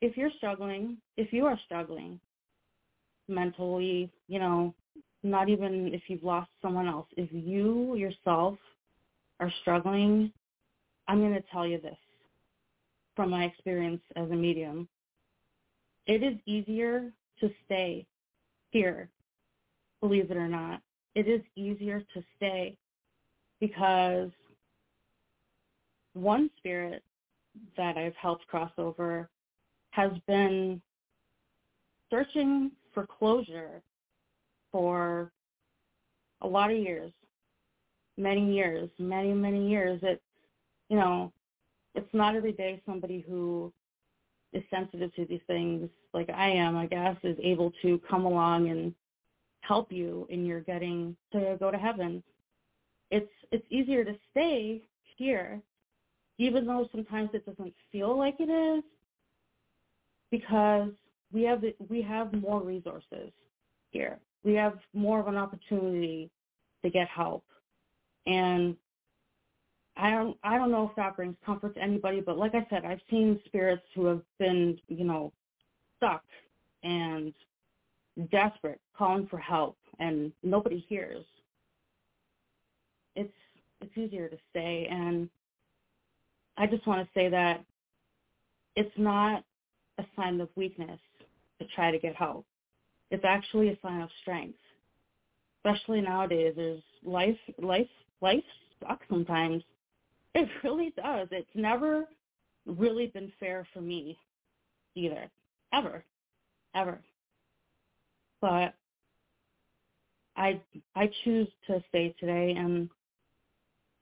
if 0.00 0.16
you're 0.16 0.32
struggling, 0.36 0.96
if 1.16 1.32
you 1.32 1.46
are 1.46 1.58
struggling 1.64 2.18
mentally, 3.28 4.10
you 4.26 4.40
know, 4.40 4.74
not 5.30 5.48
even 5.48 5.92
if 5.92 6.02
you've 6.08 6.22
lost 6.22 6.50
someone 6.62 6.86
else, 6.86 7.06
if 7.16 7.28
you 7.32 7.96
yourself 7.96 8.58
are 9.40 9.52
struggling, 9.60 10.32
I'm 11.08 11.20
going 11.20 11.34
to 11.34 11.44
tell 11.52 11.66
you 11.66 11.80
this 11.80 11.96
from 13.14 13.30
my 13.30 13.44
experience 13.44 14.02
as 14.14 14.30
a 14.30 14.34
medium. 14.34 14.88
It 16.06 16.22
is 16.22 16.38
easier 16.46 17.12
to 17.40 17.50
stay 17.64 18.06
here, 18.70 19.08
believe 20.00 20.30
it 20.30 20.36
or 20.36 20.48
not. 20.48 20.80
It 21.14 21.28
is 21.28 21.40
easier 21.56 22.00
to 22.14 22.22
stay 22.36 22.76
because 23.60 24.30
one 26.12 26.50
spirit 26.58 27.02
that 27.76 27.96
I've 27.96 28.16
helped 28.16 28.46
cross 28.46 28.72
over 28.78 29.28
has 29.90 30.12
been 30.26 30.80
searching 32.10 32.70
for 32.92 33.06
closure 33.06 33.82
for 34.76 35.32
a 36.42 36.46
lot 36.46 36.70
of 36.70 36.76
years, 36.76 37.10
many 38.18 38.54
years, 38.54 38.90
many, 38.98 39.32
many 39.32 39.70
years. 39.70 39.98
It, 40.02 40.20
you 40.90 40.98
know, 40.98 41.32
it's 41.94 42.12
not 42.12 42.36
every 42.36 42.52
day 42.52 42.82
somebody 42.84 43.24
who 43.26 43.72
is 44.52 44.62
sensitive 44.68 45.14
to 45.14 45.24
these 45.24 45.40
things 45.46 45.88
like 46.12 46.28
I 46.28 46.50
am, 46.50 46.76
I 46.76 46.84
guess, 46.84 47.16
is 47.22 47.38
able 47.42 47.72
to 47.80 47.98
come 48.06 48.26
along 48.26 48.68
and 48.68 48.94
help 49.60 49.90
you 49.90 50.26
in 50.28 50.44
your 50.44 50.60
getting 50.60 51.16
to 51.32 51.56
go 51.58 51.70
to 51.70 51.78
heaven. 51.78 52.22
It's 53.10 53.32
it's 53.50 53.64
easier 53.70 54.04
to 54.04 54.14
stay 54.30 54.82
here, 55.16 55.58
even 56.36 56.66
though 56.66 56.86
sometimes 56.92 57.30
it 57.32 57.46
doesn't 57.46 57.72
feel 57.90 58.14
like 58.18 58.36
it 58.40 58.50
is, 58.50 58.84
because 60.30 60.90
we 61.32 61.44
have 61.44 61.64
we 61.88 62.02
have 62.02 62.30
more 62.34 62.62
resources 62.62 63.32
here. 63.90 64.18
We 64.46 64.54
have 64.54 64.78
more 64.94 65.20
of 65.20 65.26
an 65.26 65.36
opportunity 65.36 66.30
to 66.84 66.90
get 66.90 67.08
help, 67.08 67.44
and 68.26 68.76
I 69.96 70.10
don't 70.10 70.36
I 70.44 70.56
don't 70.56 70.70
know 70.70 70.88
if 70.88 70.96
that 70.96 71.16
brings 71.16 71.36
comfort 71.44 71.74
to 71.74 71.82
anybody, 71.82 72.20
but 72.20 72.38
like 72.38 72.54
I 72.54 72.66
said, 72.70 72.84
I've 72.84 73.00
seen 73.10 73.40
spirits 73.46 73.82
who 73.94 74.06
have 74.06 74.22
been 74.38 74.78
you 74.88 75.04
know 75.04 75.32
stuck 75.96 76.22
and 76.84 77.34
desperate, 78.30 78.80
calling 78.96 79.26
for 79.26 79.38
help, 79.38 79.76
and 79.98 80.32
nobody 80.42 80.84
hears. 80.88 81.24
It's 83.16 83.34
it's 83.80 83.98
easier 83.98 84.28
to 84.28 84.38
say 84.54 84.86
and 84.90 85.28
I 86.56 86.66
just 86.66 86.86
want 86.86 87.06
to 87.06 87.18
say 87.18 87.28
that 87.28 87.64
it's 88.76 88.96
not 88.96 89.44
a 89.98 90.04
sign 90.14 90.40
of 90.40 90.48
weakness 90.56 91.00
to 91.60 91.66
try 91.74 91.90
to 91.90 91.98
get 91.98 92.14
help. 92.14 92.46
It's 93.10 93.24
actually 93.24 93.68
a 93.68 93.78
sign 93.82 94.00
of 94.00 94.08
strength. 94.22 94.58
Especially 95.64 96.00
nowadays, 96.00 96.54
there's 96.56 96.82
life, 97.04 97.38
life, 97.60 97.88
life 98.20 98.44
sucks 98.80 99.06
sometimes. 99.08 99.62
It 100.34 100.50
really 100.62 100.92
does. 100.94 101.28
It's 101.30 101.48
never 101.54 102.04
really 102.66 103.06
been 103.06 103.32
fair 103.40 103.66
for 103.72 103.80
me 103.80 104.18
either, 104.94 105.30
ever, 105.72 106.04
ever. 106.74 107.00
But 108.42 108.74
I 110.36 110.60
I 110.94 111.10
choose 111.24 111.48
to 111.68 111.82
stay 111.88 112.14
today, 112.20 112.54
and 112.54 112.90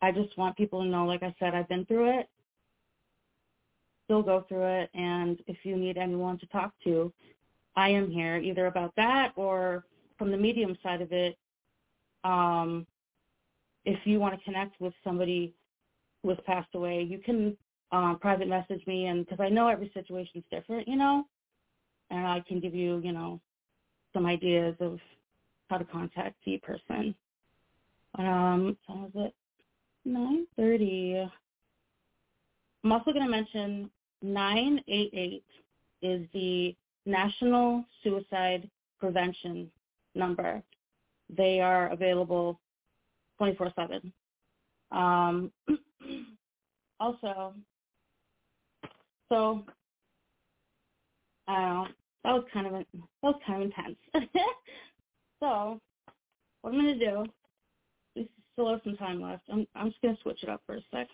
I 0.02 0.10
just 0.10 0.36
want 0.36 0.56
people 0.56 0.82
to 0.82 0.88
know, 0.88 1.04
like 1.04 1.22
I 1.22 1.32
said, 1.38 1.54
I've 1.54 1.68
been 1.68 1.86
through 1.86 2.18
it, 2.18 2.28
still 4.04 4.22
go 4.22 4.44
through 4.48 4.66
it, 4.82 4.90
and 4.94 5.40
if 5.46 5.58
you 5.62 5.76
need 5.76 5.96
anyone 5.96 6.38
to 6.38 6.46
talk 6.46 6.72
to, 6.84 7.12
I 7.76 7.88
am 7.90 8.10
here 8.10 8.36
either 8.36 8.66
about 8.66 8.94
that 8.96 9.32
or 9.36 9.84
from 10.18 10.30
the 10.30 10.36
medium 10.36 10.76
side 10.82 11.02
of 11.02 11.12
it. 11.12 11.36
Um, 12.22 12.86
if 13.84 13.98
you 14.04 14.18
want 14.18 14.38
to 14.38 14.44
connect 14.44 14.80
with 14.80 14.94
somebody 15.02 15.54
who 16.22 16.30
has 16.30 16.38
passed 16.46 16.74
away, 16.74 17.02
you 17.02 17.18
can 17.18 17.56
um, 17.92 18.18
private 18.20 18.48
message 18.48 18.86
me, 18.86 19.06
and 19.06 19.26
because 19.26 19.40
I 19.40 19.48
know 19.48 19.68
every 19.68 19.90
situation 19.94 20.38
is 20.38 20.44
different, 20.50 20.88
you 20.88 20.96
know, 20.96 21.24
and 22.10 22.26
I 22.26 22.42
can 22.46 22.60
give 22.60 22.74
you, 22.74 23.00
you 23.04 23.12
know, 23.12 23.40
some 24.12 24.26
ideas 24.26 24.74
of 24.80 24.98
how 25.68 25.78
to 25.78 25.84
contact 25.84 26.36
the 26.46 26.58
person. 26.58 27.14
Um, 28.18 28.76
so 28.86 28.94
was 28.94 29.10
it 29.14 29.34
9:30? 30.08 31.30
I'm 32.84 32.92
also 32.92 33.12
going 33.12 33.24
to 33.24 33.30
mention 33.30 33.90
988 34.22 35.44
is 36.02 36.26
the 36.32 36.76
National 37.06 37.84
Suicide 38.02 38.68
Prevention 38.98 39.70
number. 40.14 40.62
They 41.28 41.60
are 41.60 41.88
available 41.88 42.60
24/7. 43.40 44.12
Um, 44.90 45.50
also, 47.00 47.54
so 49.28 49.64
I 51.48 51.86
that 52.24 52.32
was 52.32 52.44
kind 52.52 52.66
of 52.66 52.72
a, 52.74 52.78
that 52.78 53.04
was 53.22 53.40
kind 53.46 53.62
of 53.62 53.70
intense. 53.70 53.96
so 55.40 55.80
what 56.62 56.72
I'm 56.72 56.78
gonna 56.78 56.98
do, 56.98 57.26
we 58.16 58.28
still 58.52 58.70
have 58.70 58.80
some 58.84 58.96
time 58.96 59.20
left. 59.20 59.42
I'm 59.52 59.66
I'm 59.74 59.90
just 59.90 60.00
gonna 60.02 60.16
switch 60.22 60.42
it 60.42 60.48
up 60.48 60.62
for 60.66 60.76
a 60.76 60.80
sec. 60.90 61.08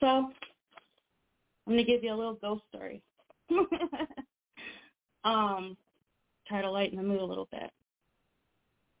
So 0.00 0.06
I'm 0.06 0.32
gonna 1.66 1.84
give 1.84 2.04
you 2.04 2.12
a 2.12 2.16
little 2.16 2.34
ghost 2.34 2.64
story. 2.68 3.02
um, 5.24 5.76
try 6.46 6.62
to 6.62 6.70
lighten 6.70 6.96
the 6.96 7.02
mood 7.02 7.20
a 7.20 7.24
little 7.24 7.48
bit. 7.50 7.70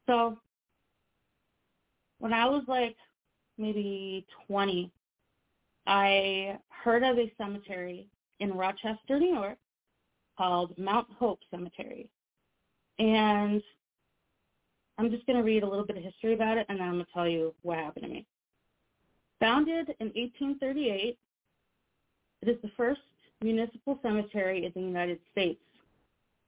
So 0.06 0.38
when 2.18 2.32
I 2.32 2.46
was 2.46 2.62
like 2.68 2.96
maybe 3.58 4.26
20, 4.46 4.90
I 5.86 6.58
heard 6.68 7.02
of 7.02 7.18
a 7.18 7.32
cemetery 7.38 8.08
in 8.40 8.52
Rochester, 8.52 9.18
New 9.18 9.34
York 9.34 9.58
called 10.36 10.76
Mount 10.78 11.06
Hope 11.18 11.40
Cemetery. 11.50 12.08
And 12.98 13.62
I'm 14.98 15.10
just 15.10 15.26
going 15.26 15.36
to 15.36 15.44
read 15.44 15.62
a 15.62 15.68
little 15.68 15.86
bit 15.86 15.96
of 15.96 16.02
history 16.02 16.34
about 16.34 16.58
it 16.58 16.66
and 16.68 16.80
then 16.80 16.88
I'm 16.88 16.94
going 16.94 17.04
to 17.04 17.12
tell 17.12 17.28
you 17.28 17.54
what 17.62 17.78
happened 17.78 18.04
to 18.04 18.10
me. 18.10 18.26
Founded 19.40 19.94
in 20.00 20.06
1838, 20.06 21.18
it 22.42 22.48
is 22.48 22.56
the 22.62 22.70
first 22.76 23.00
municipal 23.42 23.98
cemetery 24.02 24.64
in 24.64 24.72
the 24.74 24.80
United 24.80 25.18
States. 25.32 25.60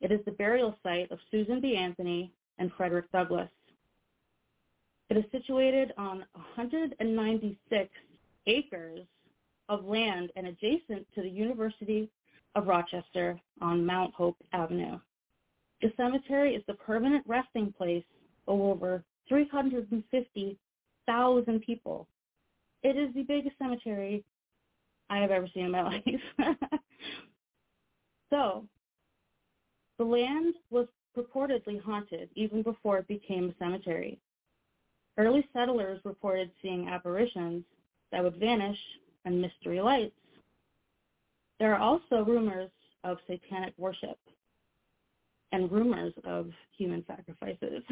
It 0.00 0.12
is 0.12 0.20
the 0.24 0.32
burial 0.32 0.74
site 0.82 1.10
of 1.10 1.18
Susan 1.30 1.60
B. 1.60 1.76
Anthony 1.76 2.32
and 2.58 2.70
Frederick 2.76 3.10
Douglass. 3.12 3.50
It 5.10 5.16
is 5.16 5.24
situated 5.32 5.92
on 5.96 6.24
196 6.32 7.90
acres 8.46 9.00
of 9.68 9.84
land 9.84 10.30
and 10.36 10.46
adjacent 10.46 11.06
to 11.14 11.22
the 11.22 11.28
University 11.28 12.08
of 12.54 12.66
Rochester 12.66 13.38
on 13.60 13.84
Mount 13.84 14.14
Hope 14.14 14.38
Avenue. 14.52 14.98
The 15.80 15.92
cemetery 15.96 16.54
is 16.54 16.62
the 16.66 16.74
permanent 16.74 17.24
resting 17.26 17.72
place 17.72 18.04
of 18.46 18.60
over 18.60 19.02
350,000 19.28 21.60
people. 21.60 22.06
It 22.82 22.96
is 22.96 23.14
the 23.14 23.22
biggest 23.22 23.56
cemetery 23.58 24.24
I 25.10 25.18
have 25.18 25.30
ever 25.30 25.48
seen 25.54 25.66
in 25.66 25.70
my 25.70 25.82
life. 26.38 26.56
so, 28.30 28.64
the 29.98 30.04
land 30.04 30.54
was 30.70 30.86
purportedly 31.16 31.80
haunted 31.80 32.28
even 32.34 32.62
before 32.62 32.98
it 32.98 33.08
became 33.08 33.50
a 33.50 33.64
cemetery. 33.64 34.18
Early 35.16 35.46
settlers 35.52 36.00
reported 36.04 36.50
seeing 36.62 36.88
apparitions 36.88 37.64
that 38.12 38.22
would 38.22 38.36
vanish 38.36 38.78
and 39.24 39.40
mystery 39.40 39.80
lights. 39.80 40.14
There 41.58 41.74
are 41.74 41.80
also 41.80 42.24
rumors 42.24 42.70
of 43.02 43.18
satanic 43.26 43.74
worship 43.76 44.18
and 45.52 45.70
rumors 45.70 46.12
of 46.24 46.50
human 46.76 47.04
sacrifices. 47.06 47.82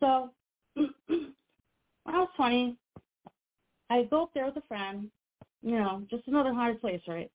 So 0.00 0.30
when 0.74 1.34
I 2.06 2.18
was 2.18 2.28
20, 2.36 2.76
I 3.88 4.02
go 4.04 4.24
up 4.24 4.30
there 4.34 4.46
with 4.46 4.56
a 4.56 4.66
friend, 4.66 5.10
you 5.66 5.76
know, 5.76 6.02
just 6.08 6.28
another 6.28 6.54
haunted 6.54 6.80
place, 6.80 7.00
right? 7.08 7.30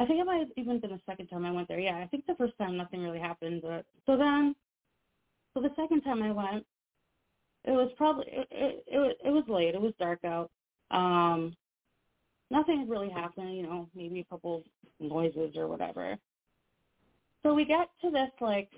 I 0.00 0.06
think 0.06 0.20
it 0.20 0.26
might 0.26 0.40
have 0.40 0.48
even 0.56 0.80
been 0.80 0.90
the 0.90 1.00
second 1.06 1.28
time 1.28 1.46
I 1.46 1.52
went 1.52 1.68
there. 1.68 1.78
Yeah, 1.78 1.98
I 1.98 2.06
think 2.08 2.26
the 2.26 2.34
first 2.34 2.58
time 2.58 2.76
nothing 2.76 3.00
really 3.00 3.20
happened, 3.20 3.62
but 3.62 3.86
so 4.06 4.16
then, 4.16 4.56
so 5.54 5.60
the 5.60 5.70
second 5.76 6.02
time 6.02 6.20
I 6.20 6.32
went, 6.32 6.66
it 7.64 7.70
was 7.70 7.92
probably 7.96 8.26
it 8.26 8.48
it, 8.50 8.84
it, 8.88 9.18
it 9.24 9.30
was 9.30 9.44
late. 9.48 9.76
It 9.76 9.80
was 9.80 9.92
dark 10.00 10.24
out. 10.24 10.50
Um, 10.90 11.56
nothing 12.50 12.88
really 12.88 13.08
happened. 13.08 13.56
You 13.56 13.62
know, 13.62 13.88
maybe 13.94 14.18
a 14.18 14.24
couple 14.24 14.64
noises 14.98 15.56
or 15.56 15.68
whatever. 15.68 16.16
So 17.44 17.54
we 17.54 17.64
get 17.64 17.88
to 18.02 18.10
this 18.10 18.30
like 18.40 18.70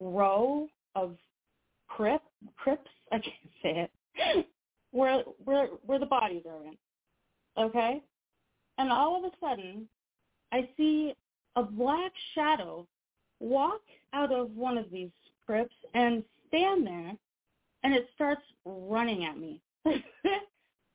row 0.00 0.66
of 0.96 1.14
crypt, 1.86 2.26
crypts. 2.56 2.90
I 3.12 3.16
can't 3.16 3.52
say 3.62 3.88
it. 3.88 4.46
where 4.90 5.22
where 5.44 5.68
where 5.86 6.00
the 6.00 6.06
bodies 6.06 6.42
are 6.46 6.64
in. 6.66 6.76
Okay? 7.60 8.02
And 8.78 8.90
all 8.90 9.18
of 9.18 9.24
a 9.24 9.36
sudden 9.40 9.86
I 10.52 10.68
see 10.76 11.14
a 11.56 11.62
black 11.62 12.12
shadow 12.34 12.86
walk 13.40 13.82
out 14.12 14.32
of 14.32 14.54
one 14.56 14.78
of 14.78 14.90
these 14.90 15.10
crypts 15.46 15.74
and 15.94 16.24
stand 16.48 16.86
there 16.86 17.12
and 17.82 17.94
it 17.94 18.08
starts 18.14 18.42
running 18.64 19.24
at 19.24 19.38
me. 19.38 19.60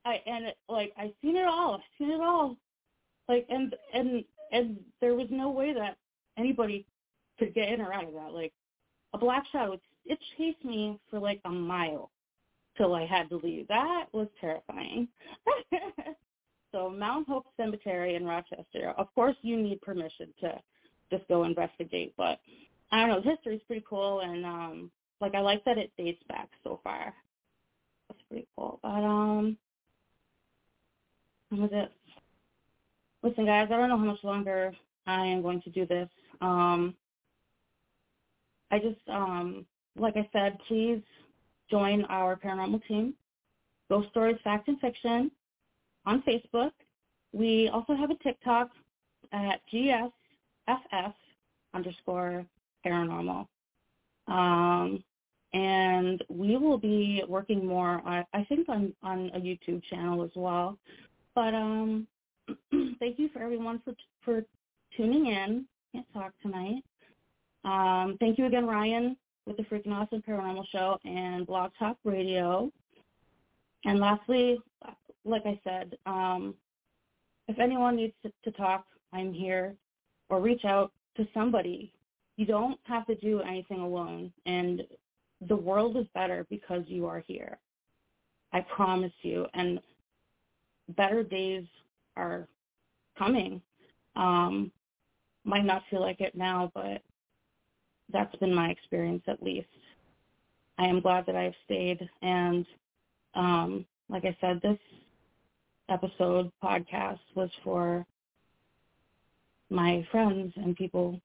I 0.05 0.21
and 0.27 0.45
it, 0.45 0.57
like 0.69 0.93
I 0.97 1.13
seen 1.21 1.35
it 1.35 1.47
all. 1.47 1.75
I've 1.75 1.81
seen 1.97 2.11
it 2.11 2.21
all. 2.21 2.57
Like 3.27 3.45
and 3.49 3.75
and 3.93 4.23
and 4.51 4.77
there 5.01 5.15
was 5.15 5.27
no 5.31 5.49
way 5.49 5.73
that 5.73 5.97
anybody 6.37 6.85
could 7.39 7.53
get 7.53 7.69
in 7.69 7.81
or 7.81 7.93
out 7.93 8.07
of 8.07 8.13
that. 8.13 8.31
Like 8.31 8.53
a 9.13 9.17
black 9.17 9.45
shadow, 9.51 9.79
it 10.05 10.19
chased 10.37 10.63
me 10.63 10.99
for 11.09 11.19
like 11.19 11.41
a 11.45 11.49
mile 11.49 12.11
till 12.77 12.93
I 12.93 13.05
had 13.05 13.29
to 13.29 13.37
leave. 13.37 13.67
That 13.67 14.05
was 14.11 14.27
terrifying. 14.39 15.07
so 16.75 16.89
Mount 16.89 17.25
Hope 17.27 17.45
Cemetery 17.55 18.15
in 18.15 18.25
Rochester. 18.25 18.93
Of 18.97 19.07
course, 19.15 19.37
you 19.41 19.55
need 19.55 19.81
permission 19.81 20.27
to 20.41 20.59
just 21.09 21.25
go 21.29 21.45
investigate, 21.45 22.13
but 22.17 22.37
I 22.91 22.99
don't 22.99 23.09
know. 23.09 23.21
The 23.21 23.29
history's 23.29 23.61
pretty 23.65 23.85
cool, 23.89 24.19
and 24.19 24.45
um, 24.45 24.91
like 25.21 25.35
I 25.35 25.39
like 25.39 25.63
that 25.63 25.77
it 25.77 25.93
dates 25.97 26.21
back 26.27 26.49
so 26.65 26.81
far. 26.83 27.13
That's 28.09 28.21
pretty 28.27 28.47
cool. 28.57 28.79
But 28.83 28.89
um, 28.89 29.57
what 31.49 31.61
was 31.61 31.69
it? 31.73 31.91
Listen, 33.23 33.45
guys, 33.45 33.69
I 33.71 33.77
don't 33.77 33.87
know 33.87 33.97
how 33.97 34.03
much 34.03 34.23
longer 34.23 34.73
I 35.07 35.25
am 35.25 35.41
going 35.41 35.61
to 35.61 35.69
do 35.69 35.85
this. 35.85 36.09
Um, 36.41 36.93
I 38.69 38.79
just, 38.79 38.99
um, 39.07 39.65
like 39.97 40.17
I 40.17 40.29
said, 40.33 40.57
please 40.67 41.01
join 41.71 42.03
our 42.05 42.35
paranormal 42.35 42.85
team, 42.85 43.13
Ghost 43.89 44.09
Stories 44.09 44.37
Fact 44.43 44.67
and 44.67 44.79
Fiction, 44.79 45.31
on 46.05 46.23
Facebook. 46.23 46.71
We 47.33 47.69
also 47.69 47.95
have 47.95 48.11
a 48.11 48.15
TikTok 48.15 48.69
at 49.31 49.61
GSFF 49.73 51.13
underscore 51.73 52.45
paranormal. 52.85 53.47
Um, 54.27 55.03
and 55.53 56.23
we 56.29 56.57
will 56.57 56.77
be 56.77 57.23
working 57.27 57.65
more, 57.65 58.01
I, 58.05 58.25
I 58.33 58.43
think, 58.45 58.67
on, 58.69 58.93
on 59.03 59.31
a 59.33 59.39
YouTube 59.39 59.81
channel 59.89 60.23
as 60.23 60.31
well. 60.35 60.77
But 61.33 61.53
um, 61.53 62.07
thank 62.99 63.19
you 63.19 63.29
for 63.33 63.41
everyone 63.41 63.81
for 63.83 63.93
for 64.23 64.43
tuning 64.97 65.27
in. 65.27 65.65
Can't 65.93 66.05
talk 66.13 66.33
tonight. 66.41 66.83
Um, 67.63 68.17
thank 68.19 68.37
you 68.37 68.45
again, 68.45 68.65
Ryan, 68.65 69.17
with 69.45 69.57
the 69.57 69.63
Freaking 69.63 69.91
Awesome 69.91 70.21
Paranormal 70.21 70.65
Show 70.71 70.97
and 71.05 71.47
Blog 71.47 71.71
Talk 71.79 71.97
Radio. 72.03 72.71
And 73.85 73.99
lastly, 73.99 74.57
like 75.25 75.43
I 75.45 75.59
said, 75.63 75.97
um, 76.05 76.53
if 77.47 77.59
anyone 77.59 77.95
needs 77.95 78.13
to, 78.23 78.31
to 78.43 78.51
talk, 78.57 78.85
I'm 79.11 79.33
here, 79.33 79.75
or 80.29 80.39
reach 80.39 80.65
out 80.65 80.91
to 81.17 81.27
somebody. 81.33 81.91
You 82.37 82.45
don't 82.45 82.79
have 82.83 83.05
to 83.07 83.15
do 83.15 83.41
anything 83.41 83.79
alone, 83.79 84.31
and 84.45 84.81
the 85.47 85.55
world 85.55 85.97
is 85.97 86.05
better 86.13 86.45
because 86.49 86.83
you 86.87 87.05
are 87.07 87.23
here. 87.27 87.57
I 88.53 88.61
promise 88.75 89.11
you. 89.21 89.45
And 89.53 89.79
better 90.95 91.23
days 91.23 91.65
are 92.15 92.47
coming. 93.17 93.61
Um, 94.15 94.71
might 95.43 95.65
not 95.65 95.83
feel 95.89 96.01
like 96.01 96.21
it 96.21 96.35
now, 96.35 96.71
but 96.73 97.01
that's 98.11 98.35
been 98.37 98.53
my 98.53 98.69
experience 98.69 99.23
at 99.27 99.43
least. 99.43 99.67
I 100.77 100.85
am 100.85 101.01
glad 101.01 101.25
that 101.25 101.35
I've 101.35 101.53
stayed 101.65 101.99
and 102.21 102.65
um, 103.33 103.85
like 104.09 104.23
I 104.25 104.35
said, 104.39 104.61
this 104.61 104.77
episode 105.89 106.51
podcast 106.63 107.19
was 107.35 107.49
for 107.63 108.05
my 109.69 110.05
friends 110.11 110.53
and 110.55 110.75
people 110.75 111.19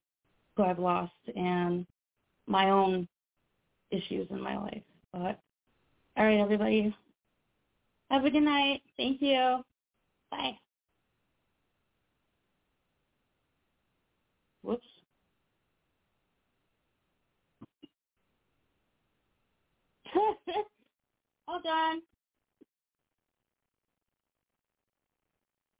who 0.57 0.63
I've 0.65 0.79
lost 0.79 1.13
and 1.35 1.87
my 2.47 2.71
own 2.71 3.09
issues 3.91 4.27
in 4.31 4.41
my 4.41 4.57
life. 4.59 4.83
But 5.13 5.41
all 6.17 6.25
right, 6.25 6.41
everybody. 6.41 6.95
Have 8.11 8.25
a 8.25 8.31
good 8.31 8.43
night. 8.43 8.83
Thank 8.97 9.23
you. 9.23 9.65
Bye. 10.31 10.59
Whoops. 14.63 14.87
Hold 21.47 21.67
on. 21.67 22.03